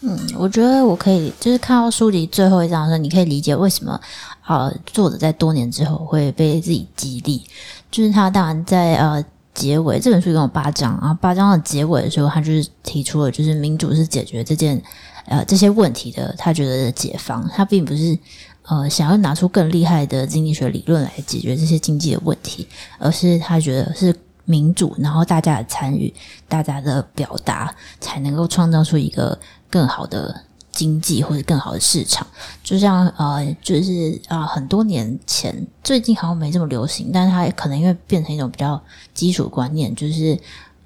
[0.00, 4.00] 嗯，我觉得我可以，就是看到书里最后一章的时候，你可以理解为什么
[4.46, 7.42] 呃作者在多年之后会被自己激励。
[7.90, 9.24] 就是他当然在呃
[9.58, 14.80] 结尾，这本书一共有八章然后，八章的结尾的时候，他就是提出了，就是民主是解决这件
[15.26, 18.16] 呃这些问题的，他觉得的解放，他并不是
[18.62, 26.14] 呃想要拿出更厉害的经济学理论来解决这些经济的问题，而是他觉得是民主，然后大家的参与，
[26.46, 29.36] 大家的表达，才能够创造出一个。
[29.70, 30.34] 更好的
[30.78, 32.24] 经济或者更好的市场。
[32.62, 38.80] 就像呃，就是啊、呃，很多年前，最近好像没这么流行，但是它可能因为变成一种比较
[39.12, 40.38] 基础观念，就是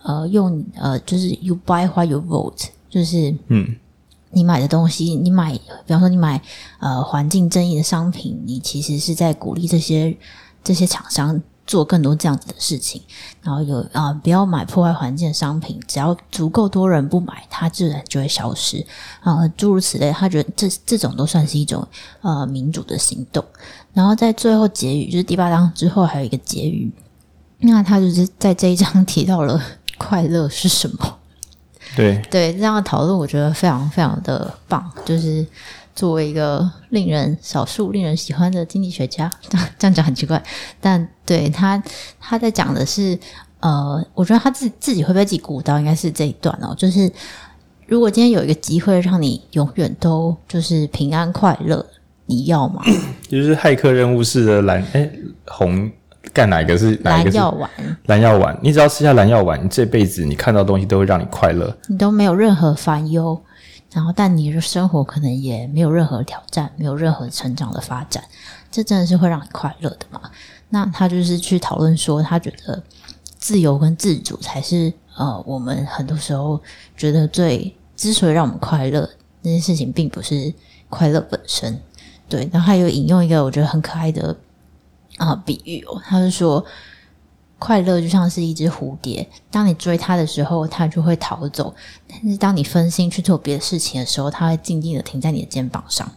[0.02, 3.76] 呃，用呃，就是 you buy what you vote，就是嗯，
[4.30, 6.40] 你买的东西，你买，比方说你买
[6.78, 10.16] 呃环境正义的商品，你其实是在鼓励这些
[10.64, 11.42] 这些厂商。
[11.66, 13.00] 做更多这样子的事情，
[13.40, 15.80] 然后有啊、呃，不要买破坏环境的商品。
[15.86, 18.84] 只要足够多人不买，它自然就会消失
[19.20, 20.12] 啊、呃，诸如此类。
[20.12, 21.86] 他觉得这这种都算是一种
[22.20, 23.44] 呃民主的行动。
[23.92, 26.90] 然后在最后结语，就是第八章之后还有一个结语，
[27.58, 29.62] 那他就是在这一章提到了
[29.98, 31.18] 快乐是什么。
[31.94, 35.46] 对对，这样的讨论我觉得非常非常的棒，就是。
[35.94, 39.30] 作为一个令人少数令人喜欢的经济学家，
[39.78, 40.42] 这样讲很奇怪，
[40.80, 41.82] 但对他
[42.18, 43.18] 他在讲的是，
[43.60, 47.10] 呃，我觉得他自己自己会被自己鼓到，应该是这一段哦，就是
[47.86, 51.84] 如果今天有一个机会让你永远都就是平安快乐，
[52.26, 52.82] 你要吗？
[53.28, 55.10] 就是骇客任务式的蓝哎
[55.46, 55.90] 红
[56.32, 57.70] 干哪一个是哪一个是蓝药丸？
[58.06, 63.38] 蓝药丸，你只要吃下蓝药丸，你这辈子你看到的东西都会让你快乐，你都没有任何烦忧。
[63.92, 68.24] 然后，但你的生活可能也没有任何挑战，没有任何成长的发展，
[68.70, 70.20] 这真的是会让你快乐的嘛？
[70.70, 72.82] 那他就是去讨论说，他觉得
[73.38, 76.60] 自由跟自主才是呃，我们很多时候
[76.96, 79.08] 觉得最之所以让我们快乐
[79.42, 80.52] 那件事情，并不是
[80.88, 81.78] 快乐本身。
[82.28, 84.34] 对，然后他又引用一个我觉得很可爱的
[85.18, 86.64] 啊、比喻哦，他是说。
[87.62, 91.72] 快乐就像是一只蝴蝶，当你追它的时候，它就会逃走；
[92.08, 96.10] 但是当你分心去做别的事情的时候，它会静静的停在你的肩膀上。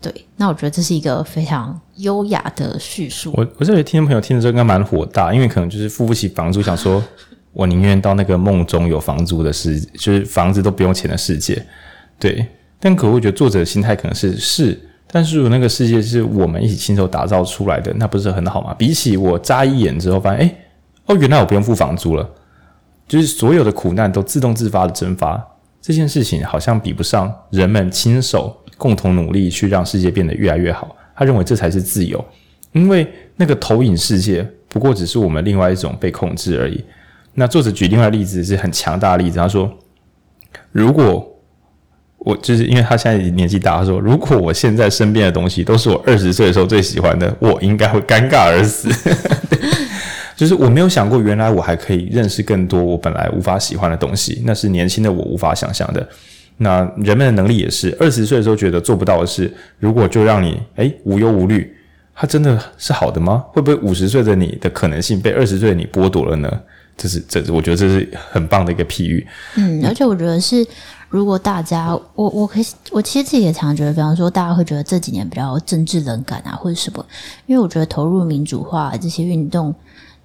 [0.00, 3.32] 对，那我觉得这是一个非常优雅的叙述。
[3.36, 7.00] 我我这里听众朋友听的时候应该蛮火大，因为可能就是付不起房租，想说
[7.54, 11.64] 我宁愿到那个梦中有房租的世界，就是房子都不用钱的世界。
[12.18, 12.44] 对，
[12.80, 18.74] 但可我觉得作者的心态可能是是，但是如果那个世界是我们一起亲手打造出来的，那不是很好吗？
[18.76, 20.54] 比起我眨一眼之后发现，哎。
[21.06, 22.28] 哦，原来我不用付房租了，
[23.08, 25.48] 就是所有的苦难都自动自发的蒸发。
[25.80, 30.94] 这件事情好像比不上人们亲手共同努力去让世界变得越来越好。
[31.16, 32.24] 他认为这才是自由，
[32.70, 36.82] 因为那个投影世界不过只是我们另外一种被控制而已。
[37.34, 39.70] 那作者举另外例子是很强大的例子，他说
[40.70, 41.28] ：“如果
[42.18, 48.88] 我就是因为他现在年纪大，他说如果我现在身边的东西都是我二十岁的时候最喜欢的，我应该会尴尬而死。
[50.42, 56.04] ”就是我没有想过，原来我还可以认识更多我本来无法喜欢的东西，那是年轻的我无法想象的。
[56.56, 61.72] 那人们的能力也是，二十岁的时候觉得做不到的事，如果就让你诶无忧无虑，
[62.12, 63.44] 它真的是好的吗？
[63.52, 66.52] 会不会五十岁的你的可能性被二十岁的你剥夺了呢？
[66.96, 69.24] 这是这是我觉得这是很棒的一个譬喻。
[69.54, 70.66] 嗯，而且我觉得是，
[71.08, 77.06] 如果大家我我可以我其实自己也常常觉得，比方说大家会觉得这几年比较政治冷感啊，或者什么，
[77.46, 79.72] 因为我觉得投入民主化这些运动。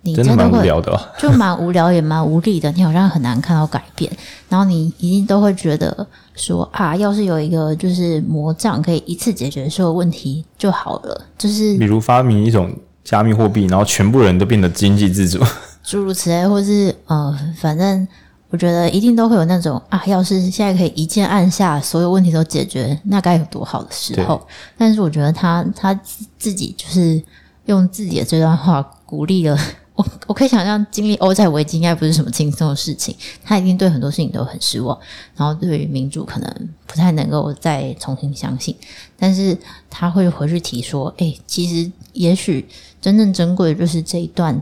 [0.01, 2.71] 你真的，蛮无聊的，哦， 就蛮无聊也蛮无力的。
[2.73, 4.11] 你好像很难看到改变，
[4.47, 11.25] 然后你一定都会觉得说啊，要是有一个就是魔杖可以一次解决所有问题就好了。
[11.37, 12.73] 就是比如发明一种
[13.03, 15.43] 加密货币，然后全部人都变得经济自主，
[15.83, 18.07] 诸如此类，或是呃，反正
[18.49, 24.45] 我觉得一定都会有那种啊，要是现在可以一键按下所有问题都解决，那该有多好的时候。
[24.77, 25.93] 但是我觉得他他
[26.37, 27.21] 自己就是
[27.65, 29.57] 用自己的这段话鼓励了。
[29.97, 33.15] 我我可以想象，经历欧债危机应该不是什么轻松的事情。
[33.43, 34.95] 他一定对很多事情都很失望，
[35.35, 38.75] 然后对于民主可能不太能够再重新相信。
[39.17, 39.57] 但是
[39.89, 42.63] 他会回去提说：“诶、欸，其实也许
[43.01, 44.61] 真正珍贵的就是这一段，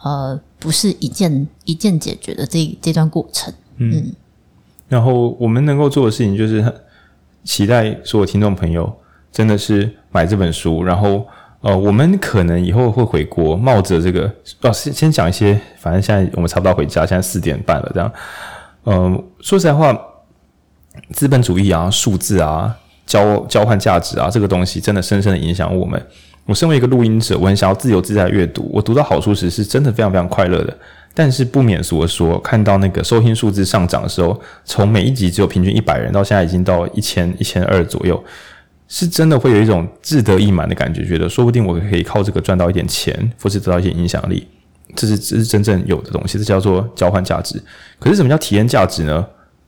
[0.00, 4.12] 呃，不是一件一件解决的这这段过程。”嗯，嗯，
[4.88, 6.72] 然后我们能够做的事情就是
[7.42, 8.96] 期待所有听众朋友
[9.32, 11.26] 真的是买这本书，然后。
[11.60, 18.12] 呃，我们可能以后会回国，冒着这个哦，先先讲一些，反正现在我们差不多回家，现在四点半了，这样。
[18.84, 19.96] 嗯、呃，说实在话，
[21.12, 22.76] 资本主义啊，数字啊，
[23.06, 26.00] 交交换价值啊，这个东西真的深深的影响我们。
[26.46, 28.70] 我身为一个录音者，我很想要自由自在阅读。
[28.72, 30.74] 我读到好书时，是真的非常非常快乐的。
[31.12, 38.22] 但是不免俗的说，看到那个收听数字上涨的时候，从每一集只有平均一百人，到现在已经到一千一千二左右。
[38.88, 44.48] 是真的会有一种志得意满的感觉，觉得说不定我可以靠这个赚到一点钱，或是得到一些影响力，
[44.96, 47.62] 这是这是真正有的东西，这叫做交换价值。
[47.98, 49.24] 可是什么叫体验价值呢？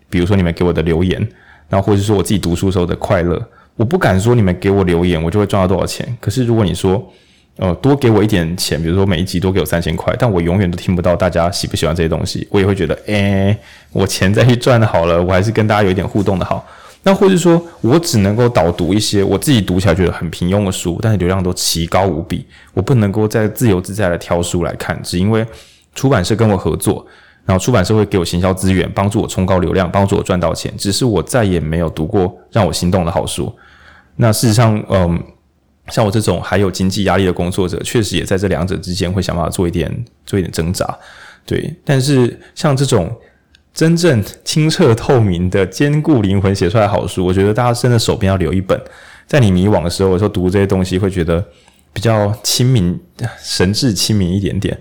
[0.09, 1.21] 比如说你们给我的留言，
[1.69, 3.41] 然后或者说我自己读书时候的快乐，
[3.77, 6.17] 我不敢说你们给我留言我就会赚到多少钱。
[6.19, 7.07] 可是如果你说，
[7.57, 13.55] 呃，多给我一点钱，比如说每一集多给我三千块，但我永远都听不到大家喜不喜欢这些东西，我也会觉得，诶，
[13.93, 16.67] 我钱再去赚好了，我还是跟大家有一点互动的好。
[17.03, 22.45] 那或者说我只能够导读一些我自己读起来觉得很平庸的书，但是流量都奇高无比，
[22.75, 25.47] 我不能够再自由自在的挑书来看，只因为
[25.95, 27.07] 出版社跟我合作，
[27.47, 33.51] 然后出版社会给我行销资源，帮助我冲高流量，帮助我赚到钱，只是我再也没有读过让我心动的好书。
[34.17, 35.23] 那事实上，嗯，
[35.89, 39.91] 像我这种还有经济压力的工作者，确实也在这两者之间会想办法做一点
[40.27, 40.87] 做一点挣扎，
[41.47, 41.75] 对。
[41.83, 43.11] 但是像这种。
[43.73, 48.79] 真正清澈透明的、坚固灵魂写出来好书，我觉得大家真的手边要留一本。
[49.27, 51.43] 在你迷惘的时候，有时候读这些东西会觉得
[51.93, 52.99] 比较亲民、
[53.41, 54.77] 神志亲民一点点。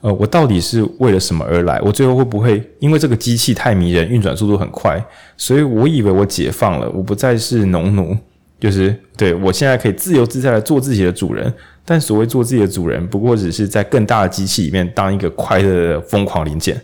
[0.00, 1.78] 呃，我到底是为了什么而来？
[1.82, 4.98] 我最后会不会因为这个机器太迷人、运转速度很快，
[5.36, 8.16] 所以我以为我解放了，我不再是农奴，
[8.58, 11.52] 就是对我现在可以自由自在的做自己的主人。
[11.84, 16.80] 但所谓做自己的主人，不过只是在更大的机器里面当一个快乐的疯狂零件。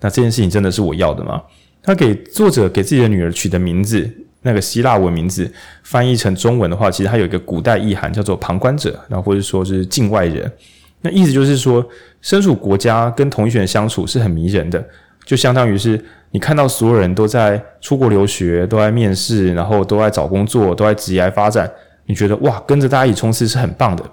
[0.00, 1.42] 那这件事情真的是我要的吗？
[1.82, 4.08] 他给作者给自己的女儿取的名字，
[4.42, 5.50] 那个希腊文名字
[5.82, 10.50] 翻译成中文的话，其实它有一个古代意涵，叫做旁观者，然后或者说是境外人。
[11.00, 11.86] 那意思就是说，
[12.20, 14.84] 身处国家跟同一群人相处是很迷人的，
[15.24, 15.98] 就相当于是
[16.32, 21.70] 你看到所有人都在出国留学，都在面试，然后都在找工作，都在职业发展，
[22.06, 24.04] 你觉得哇，跟着大家一起冲刺是很棒的。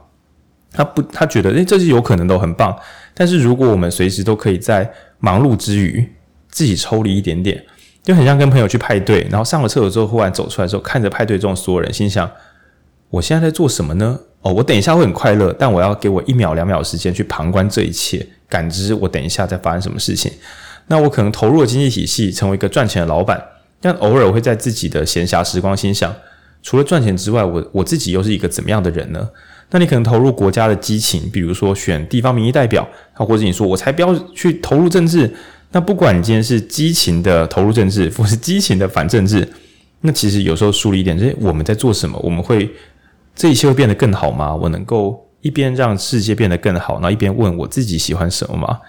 [0.71, 2.77] 他不，他觉得诶，这是有可能都很棒。
[3.13, 6.07] 但是如果我们随时都可以在忙碌之余
[6.49, 7.63] 自己抽离一点点，
[8.03, 12.29] 就很像跟朋友去派对，然后上了厕所之后忽然走出来之后，看着派对中所有人，心想：
[13.09, 14.19] 我现在在做什么呢？
[14.41, 20.31] 哦，我等一下会很快乐，但我要给我一秒两秒时间去旁观这一切，感知我等一下在发生什么事情。
[20.87, 23.43] 那我可能投入了经济体系，成为一个赚钱的老板，
[23.81, 26.15] 但偶尔会在自己的闲暇时光心想：
[26.61, 29.27] 除了赚钱之外，我我自己又是一个怎么样的人呢？
[29.71, 35.33] 那你可能投入国家的激情，比如说选地方民意代表，啊或者你说我才不要去投入政治。
[35.71, 39.45] 那不管你今天是激情的投入政治，或是激情的反政治，
[40.01, 42.17] 那其实有时候梳理一点，就是我们在做什么？
[42.23, 42.69] 我们会
[43.35, 44.55] 这一切会变得更好吗？
[44.55, 48.79] 我能够一边让世界变得更好，然后一边问我自己喜欢什么吗？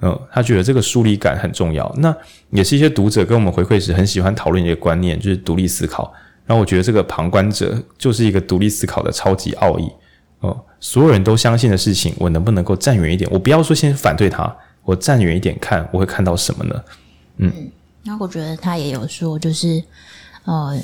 [0.00, 1.94] 嗯，他觉得这个疏离感很重要。
[1.98, 2.14] 那
[2.52, 6.10] 也是一些读者跟我们回馈时很喜欢讨论一个观念，就是独立思考。
[6.46, 9.90] 然后我觉得这个旁观者就是一个独立思考的超级奥义。
[10.40, 13.30] 哦，所有人都相信的事情，我能不能够站远一点？
[13.30, 16.82] 我不要说先反对他，我站远一点看，我会看到什么呢？
[17.36, 17.70] 嗯，
[18.02, 19.82] 那、我觉得他也有说，就是
[20.44, 20.80] 呃，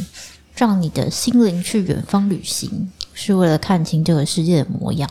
[0.55, 5.09] 让你的心灵去远方旅行，是为了看清这个世界的模样。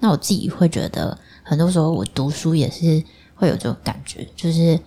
[0.00, 3.02] 那我自己会觉得，很多时候我读书也是
[3.34, 4.78] 会有这种感觉，就是。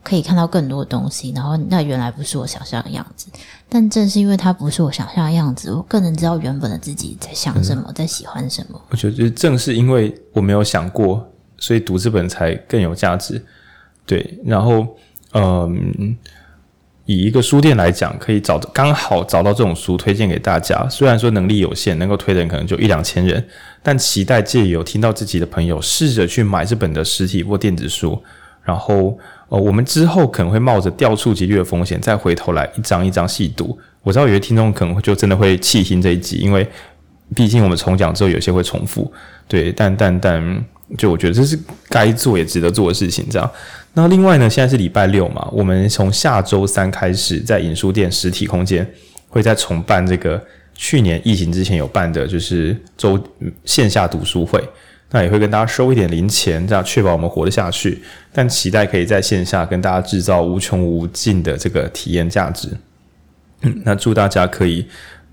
[0.00, 3.26] 可以看到更多的东西，然后那原来不是我想象的样子，
[3.70, 8.80] 但正是因为它不是我想象的样子，我更能知道原本的自己在想什么，嗯、在喜欢什么。
[8.88, 13.44] 我觉得正是因为我没有想过，所以读这本才更有价值。
[14.06, 14.96] 对，然后
[15.34, 16.16] 嗯，
[17.04, 20.88] 以一个书店来讲，可以找刚好找到这种书推荐给大家。
[20.88, 23.46] 虽然说能力有限，能够推的人可能就一两千人，
[23.82, 28.22] 但期待借由听到自己的朋友试着去买这本的实体或电子书，
[28.62, 29.18] 然后。
[29.48, 33.78] 哦，我们之后可能会冒着掉触及率的风险，再回头来一张一张细读。
[34.02, 36.66] 我知道有些听众可能就真的会弃听这一集，因为
[37.34, 39.10] 毕竟我们重讲之后有些会重复。
[39.46, 40.64] 对，但但但，
[40.98, 41.58] 就我觉得这是
[41.88, 43.26] 该做也值得做的事情。
[43.30, 43.50] 这样，
[43.94, 48.86] 那另外呢，现在是礼拜六嘛，我们从下周三开始在影书店实体空间
[49.28, 50.42] 会再重办这个
[50.74, 53.18] 去年疫情之前有办的，就是周
[53.64, 54.62] 线下读书会。
[55.10, 58.02] 那也会跟大家收一点零钱，这样确保我们活得下去。
[58.32, 62.68] 但期待可以在线下跟大家制造无穷无尽的这个体验价值。
[63.62, 64.86] 嗯，那祝大家可以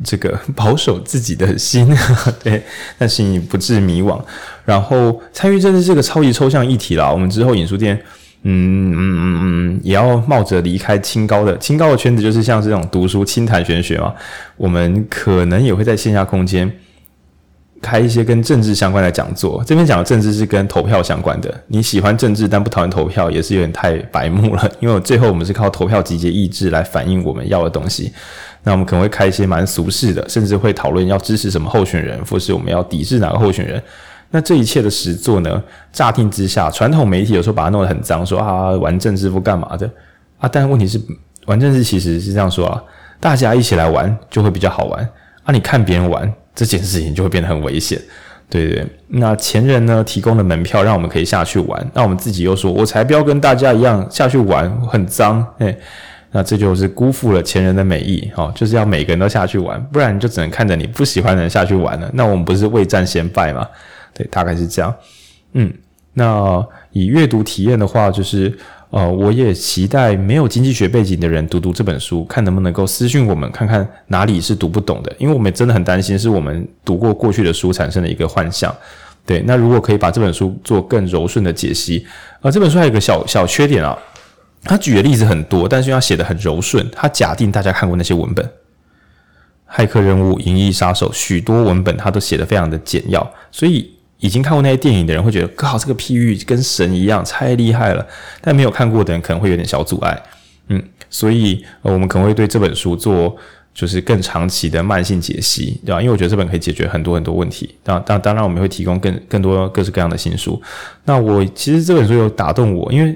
[0.04, 1.88] 这个保守自己的心，
[2.42, 2.64] 对，
[2.98, 4.20] 但是你不致迷惘。
[4.64, 7.96] 然后参与政治这个超级抽象议题啦，我们之后影书店，
[8.44, 14.14] 嗯嗯嗯嗯，也要冒着离开清高的清高的圈子，就是像这种读书清谈玄学嘛，
[14.56, 16.72] 我们可能也会在线下空间。
[17.82, 21.54] 开一些跟政治相关的讲座，这边讲的政治是跟投票相关的。
[21.68, 24.70] 你喜欢政治但不讨厌投票，也是有点太白目了。
[24.80, 28.12] 因为最后我们是靠投票集结意志来反映我们要的东西。
[28.64, 33.82] 那我们可能会开一些蛮俗世的，甚至会讨论要支持什么候选人，或是我们要抵制哪个候选人。
[34.32, 35.64] 那这一切的实作呢？
[35.92, 39.88] 乍听之下，传统媒体有时候把它弄得很脏，说啊玩政治不干嘛的
[40.40, 40.50] 啊。
[40.52, 41.00] 但问题是，
[41.46, 42.82] 玩政治其实是这样说啊，
[43.20, 45.08] 大家一起来玩就会比较好玩
[45.44, 45.54] 啊。
[45.54, 46.34] 你看别人玩。
[46.56, 48.02] 这件事情就会变得很危险，
[48.50, 48.88] 对对。
[49.10, 55.78] 那前人呢，提供的门票让我们可以下去玩，那我们自己又说，我才不要跟大家一样下去玩，很脏，哎，
[56.32, 62.10] 那这就是辜负了前人的美意，哦，就是要每个人都下去玩，不然就只能看着你不喜欢的人下去玩了。
[62.14, 63.68] 那我们不是未战先败吗？
[64.14, 64.94] 对，大概是这样。
[65.54, 65.74] 嗯，
[66.14, 68.58] 那以阅读体验的话，就是
[68.96, 78.74] 呃，我也期待没有经济学背景的人读读这本书，看能不能够私讯我们，看看哪里是读不懂的，因为我们真的很担心是我们读过过去的书产生的一个幻象。
[79.26, 82.08] 对，那如果可以把这本书做更柔顺的解析，
[82.40, 83.98] 呃，这本书还有一个小小缺点啊，
[84.64, 88.46] 他举的例子很多，但是要写的很柔顺，他假定大家看过那些文本，
[89.70, 93.94] 《骇客任务》《银翼杀手》许多文本他都写的非常的简要，所以
[94.26, 98.06] 已经看过那些电影的人会觉得，靠，这个譬喻跟神一样，太厉害了。
[98.42, 100.24] 但没有看过的人可能会有点小阻碍，
[100.70, 103.36] 嗯，所以，我们可能会对这本书做。
[103.76, 106.02] 就是更长期的慢性解析，对吧？
[106.02, 107.76] 因为我觉得这本可以解决很多很多问题。
[107.84, 110.58] 当当当然，我们会提供更更多各式各样的新书。
[111.04, 113.14] 那我其实这本书有打动我，因为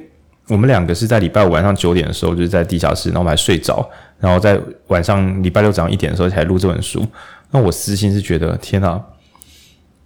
[0.49, 7.07] 我们两个是在礼拜五晚上九点的时候就是在地下室，然后我们还睡着，然后在晚上礼拜六早上一点的时候才录这本书。
[7.51, 9.01] 那我私心是觉得，天哪！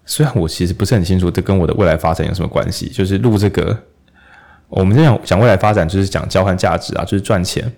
[0.05, 3.77] 虽然我其实不是很清楚这跟我的未来发展有什么关系，就是录这个，
[4.67, 7.71] 我们这样讲未来发展就是讲交换价值啊，就是赚钱。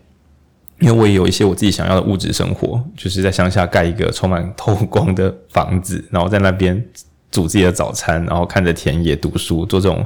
[0.82, 6.86] 因为我也有一些我自己想要的物质生活，就是在乡下盖一个充满透光的房子，然后在那边
[7.32, 10.06] 煮自己的早餐，然后看着田野读书，做这种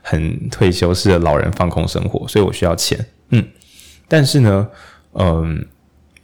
[0.00, 2.26] 很退休式的老人放空生活。
[2.26, 2.98] 所以我需要钱，
[3.28, 3.46] 嗯。
[4.08, 4.66] 但是呢，
[5.12, 5.66] 嗯，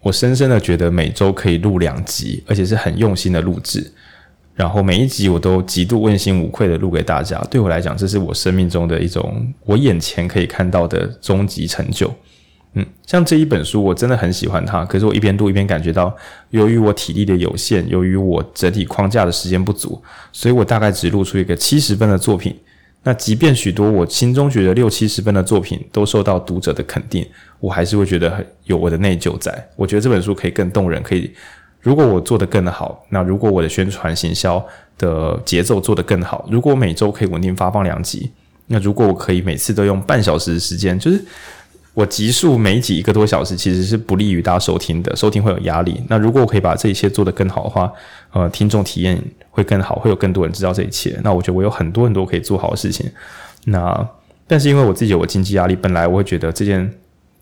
[0.01, 3.93] 我深深的觉得每周可以录两集，而且是很用心的录制，
[4.57, 7.39] 然后每一集我都极度问心无愧的录给大家。
[7.51, 12.13] 对我来讲，这是我生命中的一种我眼前可以看到的终极成就。
[12.73, 14.85] 嗯，像这一本书，我真的很喜欢它。
[14.85, 16.15] 可是我一边读一边感觉到，
[16.51, 20.03] 由于我体力的有限，由于我整体框架的时间不足，
[20.33, 22.55] 所以我大概只录出一个七十分的作品。
[23.03, 27.25] 那即便许多我心中觉得六七十分的作品都受到读者的肯定，
[27.61, 29.69] 我还是会觉得很有我的内疚在。
[29.77, 31.31] 我觉得这本书可以更动人，可以
[31.87, 34.65] 如果我做得更好，那如果我的宣传行销
[34.99, 38.33] 的节奏做得更好，如果每周可以稳定发放两集，
[38.67, 41.25] 那如果我可以每次都用半小时的时间，就是。
[41.95, 45.99] 我集数每集一个多小时，其实是不利于大家收听的，收听会有压力。
[46.09, 47.91] 那如果我可以把这一切做得更好的话，
[48.35, 49.19] 呃，听众体验
[49.49, 51.19] 会更好，会有更多人知道这一切。
[51.25, 53.11] 那我觉得我有很多很多可以做好的事情。
[53.65, 54.07] 那
[54.47, 56.93] 但是因为我自己有我经济压力，本来我会觉得这件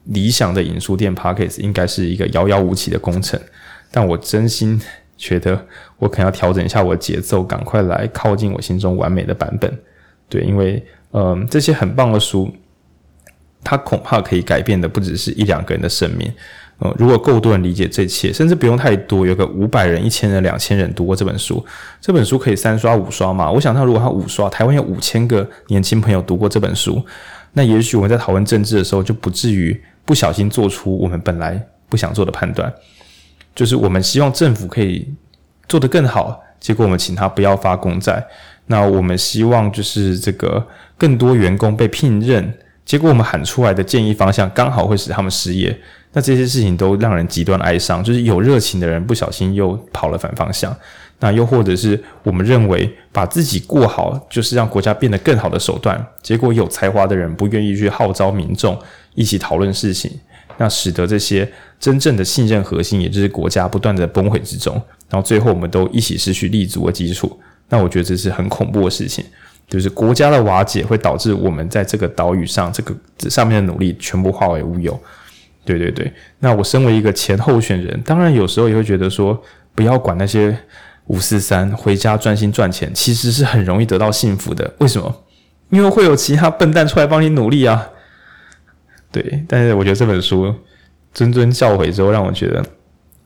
[0.04, 3.40] 理想的影书店 Podcast 应该是一个遥遥无期的工程。
[3.94, 4.78] 但我真心
[5.16, 5.64] 觉得
[5.98, 9.72] 我可能要调整一下我的节奏，赶快来靠近我心中完美的版本。
[10.28, 12.52] 对，因为嗯、这些很棒的书。
[13.66, 16.30] 它恐怕可以改变的不只是一两个人的生命，
[16.80, 21.64] 呃，如果够多人理解这一切，甚至不用太多，有个五百人、一千人、两千人读过这本书，
[21.98, 23.50] 这本书可以三刷五刷嘛？
[23.50, 27.02] 我想，他如果他五刷，台湾有五千个年轻朋友读过这本书，
[27.54, 31.58] 那也许我们在讨论政治的时候，就不至于不小心做出我们本来
[31.88, 32.70] 不想做的判断，
[33.54, 35.06] 就是我们希望政府可以
[35.68, 38.24] 做得更好，结果我们请他不要发公债，
[38.66, 40.66] 那我们希望就是这个
[40.98, 42.52] 更多员工被聘任。
[42.84, 45.74] 结果我们喊出来的建议方向刚好会使他们失业，
[46.12, 48.04] 那这些事情都让人极端哀伤。
[48.04, 50.76] 就是有热情的人不小心又跑了反方向，
[51.20, 58.78] 那又或者是我们认为把自己过好就是让国家变得更好的手段，结果有才华的人不愿意去号召民众
[59.14, 60.10] 一起讨论事情，
[60.58, 61.50] 那使得这些
[61.84, 64.74] 真正的信任核心，也就是国家不断的崩毁之中，
[65.10, 67.38] 然后最后我们都一起失去立足的基础。
[67.68, 69.22] 那我觉得这是很恐怖的事情。
[69.68, 74.98] 就是国家的瓦解会导致我们在这个岛屿上，这个这上面的努力全部化为乌有。
[75.66, 79.38] 对对对，那我身为一个前候选人，当然有时候也会觉得说，
[79.74, 80.56] 不要管那些
[81.08, 84.72] 五四三，回家专心赚钱，其实是很容易得到幸福的。
[84.78, 85.22] 为什么？
[85.68, 87.90] 因为会有其他笨蛋出来帮你努力啊。
[89.12, 90.54] 对，但是我觉得这本书
[91.14, 92.64] 谆谆教诲之后，让我觉得。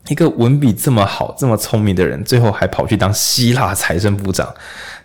[0.07, 4.51] 一个文笔这么好、这么聪明的人，最后还跑去当希腊财政部长。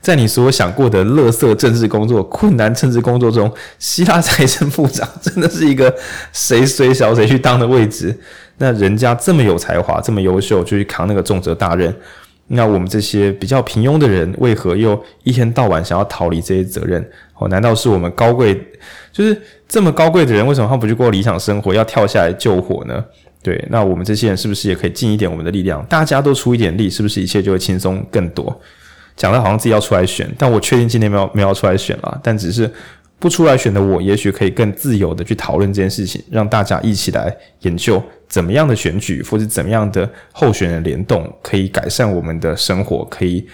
[0.00, 5.94] 在你所想过的垃圾政治工作、困难政治工作中，希腊财政部长真的是一个
[6.32, 8.18] 谁谁小谁去当的位置。
[8.58, 11.94] 那人家这么有才华、这么优秀，就去扛那个重责大任。
[12.46, 17.06] 那我们这些比较平庸的人，为何又一天到晚想要逃离这些责任？
[17.34, 18.54] 哦，难道是我们高贵，
[19.14, 23.04] 就是这么高贵的人，为什么他不去过理想生活，要跳下来救火呢？
[23.44, 25.84] 对，那我们这些人是不是也可以尽一点我们的力量？
[25.86, 28.60] 大家都出一点力，是不是一切就会轻松更多？
[29.14, 32.68] 讲的好像自己要出来选，但我确定今天没有没有出来选了，但只是
[33.20, 43.46] 不出来选的我，也许可以更自由的去讨论这件事情，让大家一起来研究怎么样的选举或者怎么样的候选人联动可以改善我们的生活，可以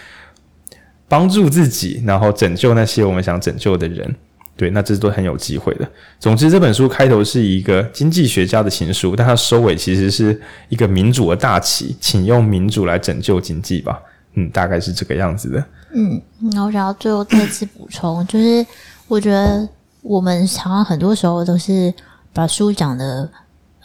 [1.07, 4.17] 帮助自己，然后拯救那些我们想拯救的人。
[4.61, 5.89] 对，那这都很有机会的。
[6.19, 10.39] 总之，这本书开头是一个经济学家的情书，但它收尾其实是
[10.69, 13.99] 一个民主的大旗，请用民主来拯救经济吧。
[14.35, 15.65] 嗯，大概是这个样子的。
[15.95, 16.21] 嗯，
[16.53, 18.67] 那我想要最后再次补充，就是
[19.09, 19.67] 我觉得
[20.03, 21.91] 我们常常很多时候都是
[22.35, 23.27] 把书讲的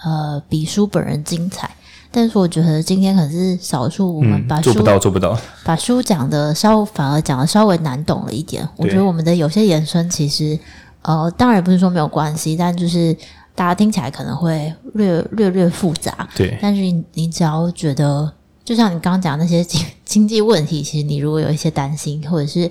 [0.03, 1.73] 呃比书本人精彩，
[2.15, 8.65] 但是我觉得今天可是少数，我们把书、嗯、做不到做不到，把书讲的稍反而讲的稍微难懂了一点。
[8.77, 10.57] 我觉得我们的有些延伸其实
[11.01, 13.13] 呃，当然不是说没有关系，但就是
[13.53, 16.27] 大家听起来可能会略略略复杂。
[16.33, 18.31] 对，但是你你只要觉得。
[18.63, 22.67] 就像你刚刚讲那些经 经济问题，其实你如果有一些担心，或者是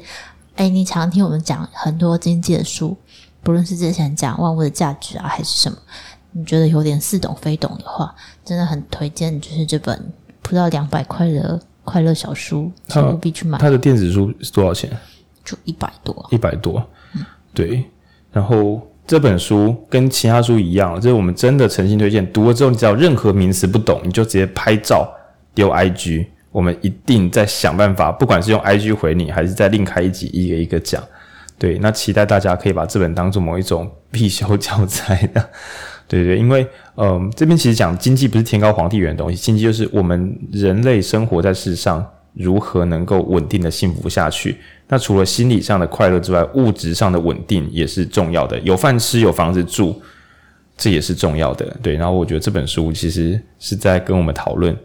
[0.56, 2.96] 哎，你常听我们讲很多经济的书，
[3.44, 5.78] 不论是之前讲万物的价值啊，还是什么，
[6.36, 10.12] 你觉得有点似懂非懂的话，真的很推荐，就是这本
[10.43, 13.56] 不到两百块的快乐小书，请务必去买。
[13.59, 14.90] 它的电子书是多少钱？
[15.44, 16.85] 就一百多，一百多。
[17.15, 17.24] 嗯，
[17.55, 17.85] 对。
[18.32, 22.32] 然后这本书跟其他书一样，这是我们真的诚心推荐。
[22.32, 25.09] 读了之后，你只要任何名词不懂，你就直接拍照。
[25.55, 31.01] 丢 IG，我们一定在想办法，不管是用 IG 回你，还是再另开一集一个一个讲。
[31.56, 35.51] 对，那期待大家可以把这本当做某一种必修教材的。
[36.06, 36.66] 对对，因为
[36.97, 42.05] 嗯、这边其实讲经济不是天高皇帝远的东西，经济就是我们人类生活在世上
[42.35, 44.56] 如何能够稳定的幸福下去。
[44.89, 50.01] 那除了心理上的快乐之外，物质上的稳定也是重要的，有饭吃，有房子住，
[50.76, 51.64] 这也是重要的。
[51.82, 54.76] 对，然后我觉得这本书其实是在跟我们讨论。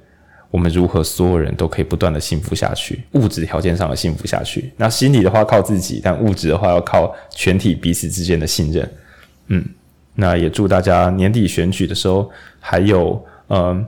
[0.52, 4.74] 我们如何所有人都可以不断的幸福下去，物质条件上的幸福下去。
[4.78, 8.91] 那心理的话靠自己，但物质的话要靠全体彼此之间的信任。
[9.50, 9.64] 嗯，
[10.20, 12.30] 那也祝大家年底选举的时候
[12.60, 13.86] 还有嗯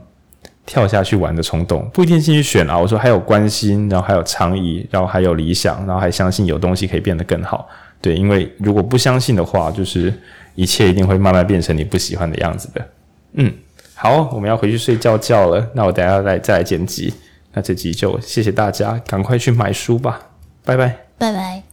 [0.66, 2.78] 跳下去玩的冲动，不一定进去选啊。
[2.78, 7.68] 我说还有关心，然后还有倡议，然后还有理想，然后还相信有东西可以变得更好。
[8.00, 10.12] 对，因为如果不相信的话，就是
[10.54, 12.88] 一切一定会慢慢变成你不喜欢的样子的。
[13.34, 13.52] 嗯。
[13.94, 15.64] 好，我们要回去睡觉觉了。
[15.74, 17.14] 那我等下来再来剪辑。
[17.52, 20.20] 那这集就谢谢大家，赶快去买书吧。
[20.64, 21.71] 拜拜，拜拜。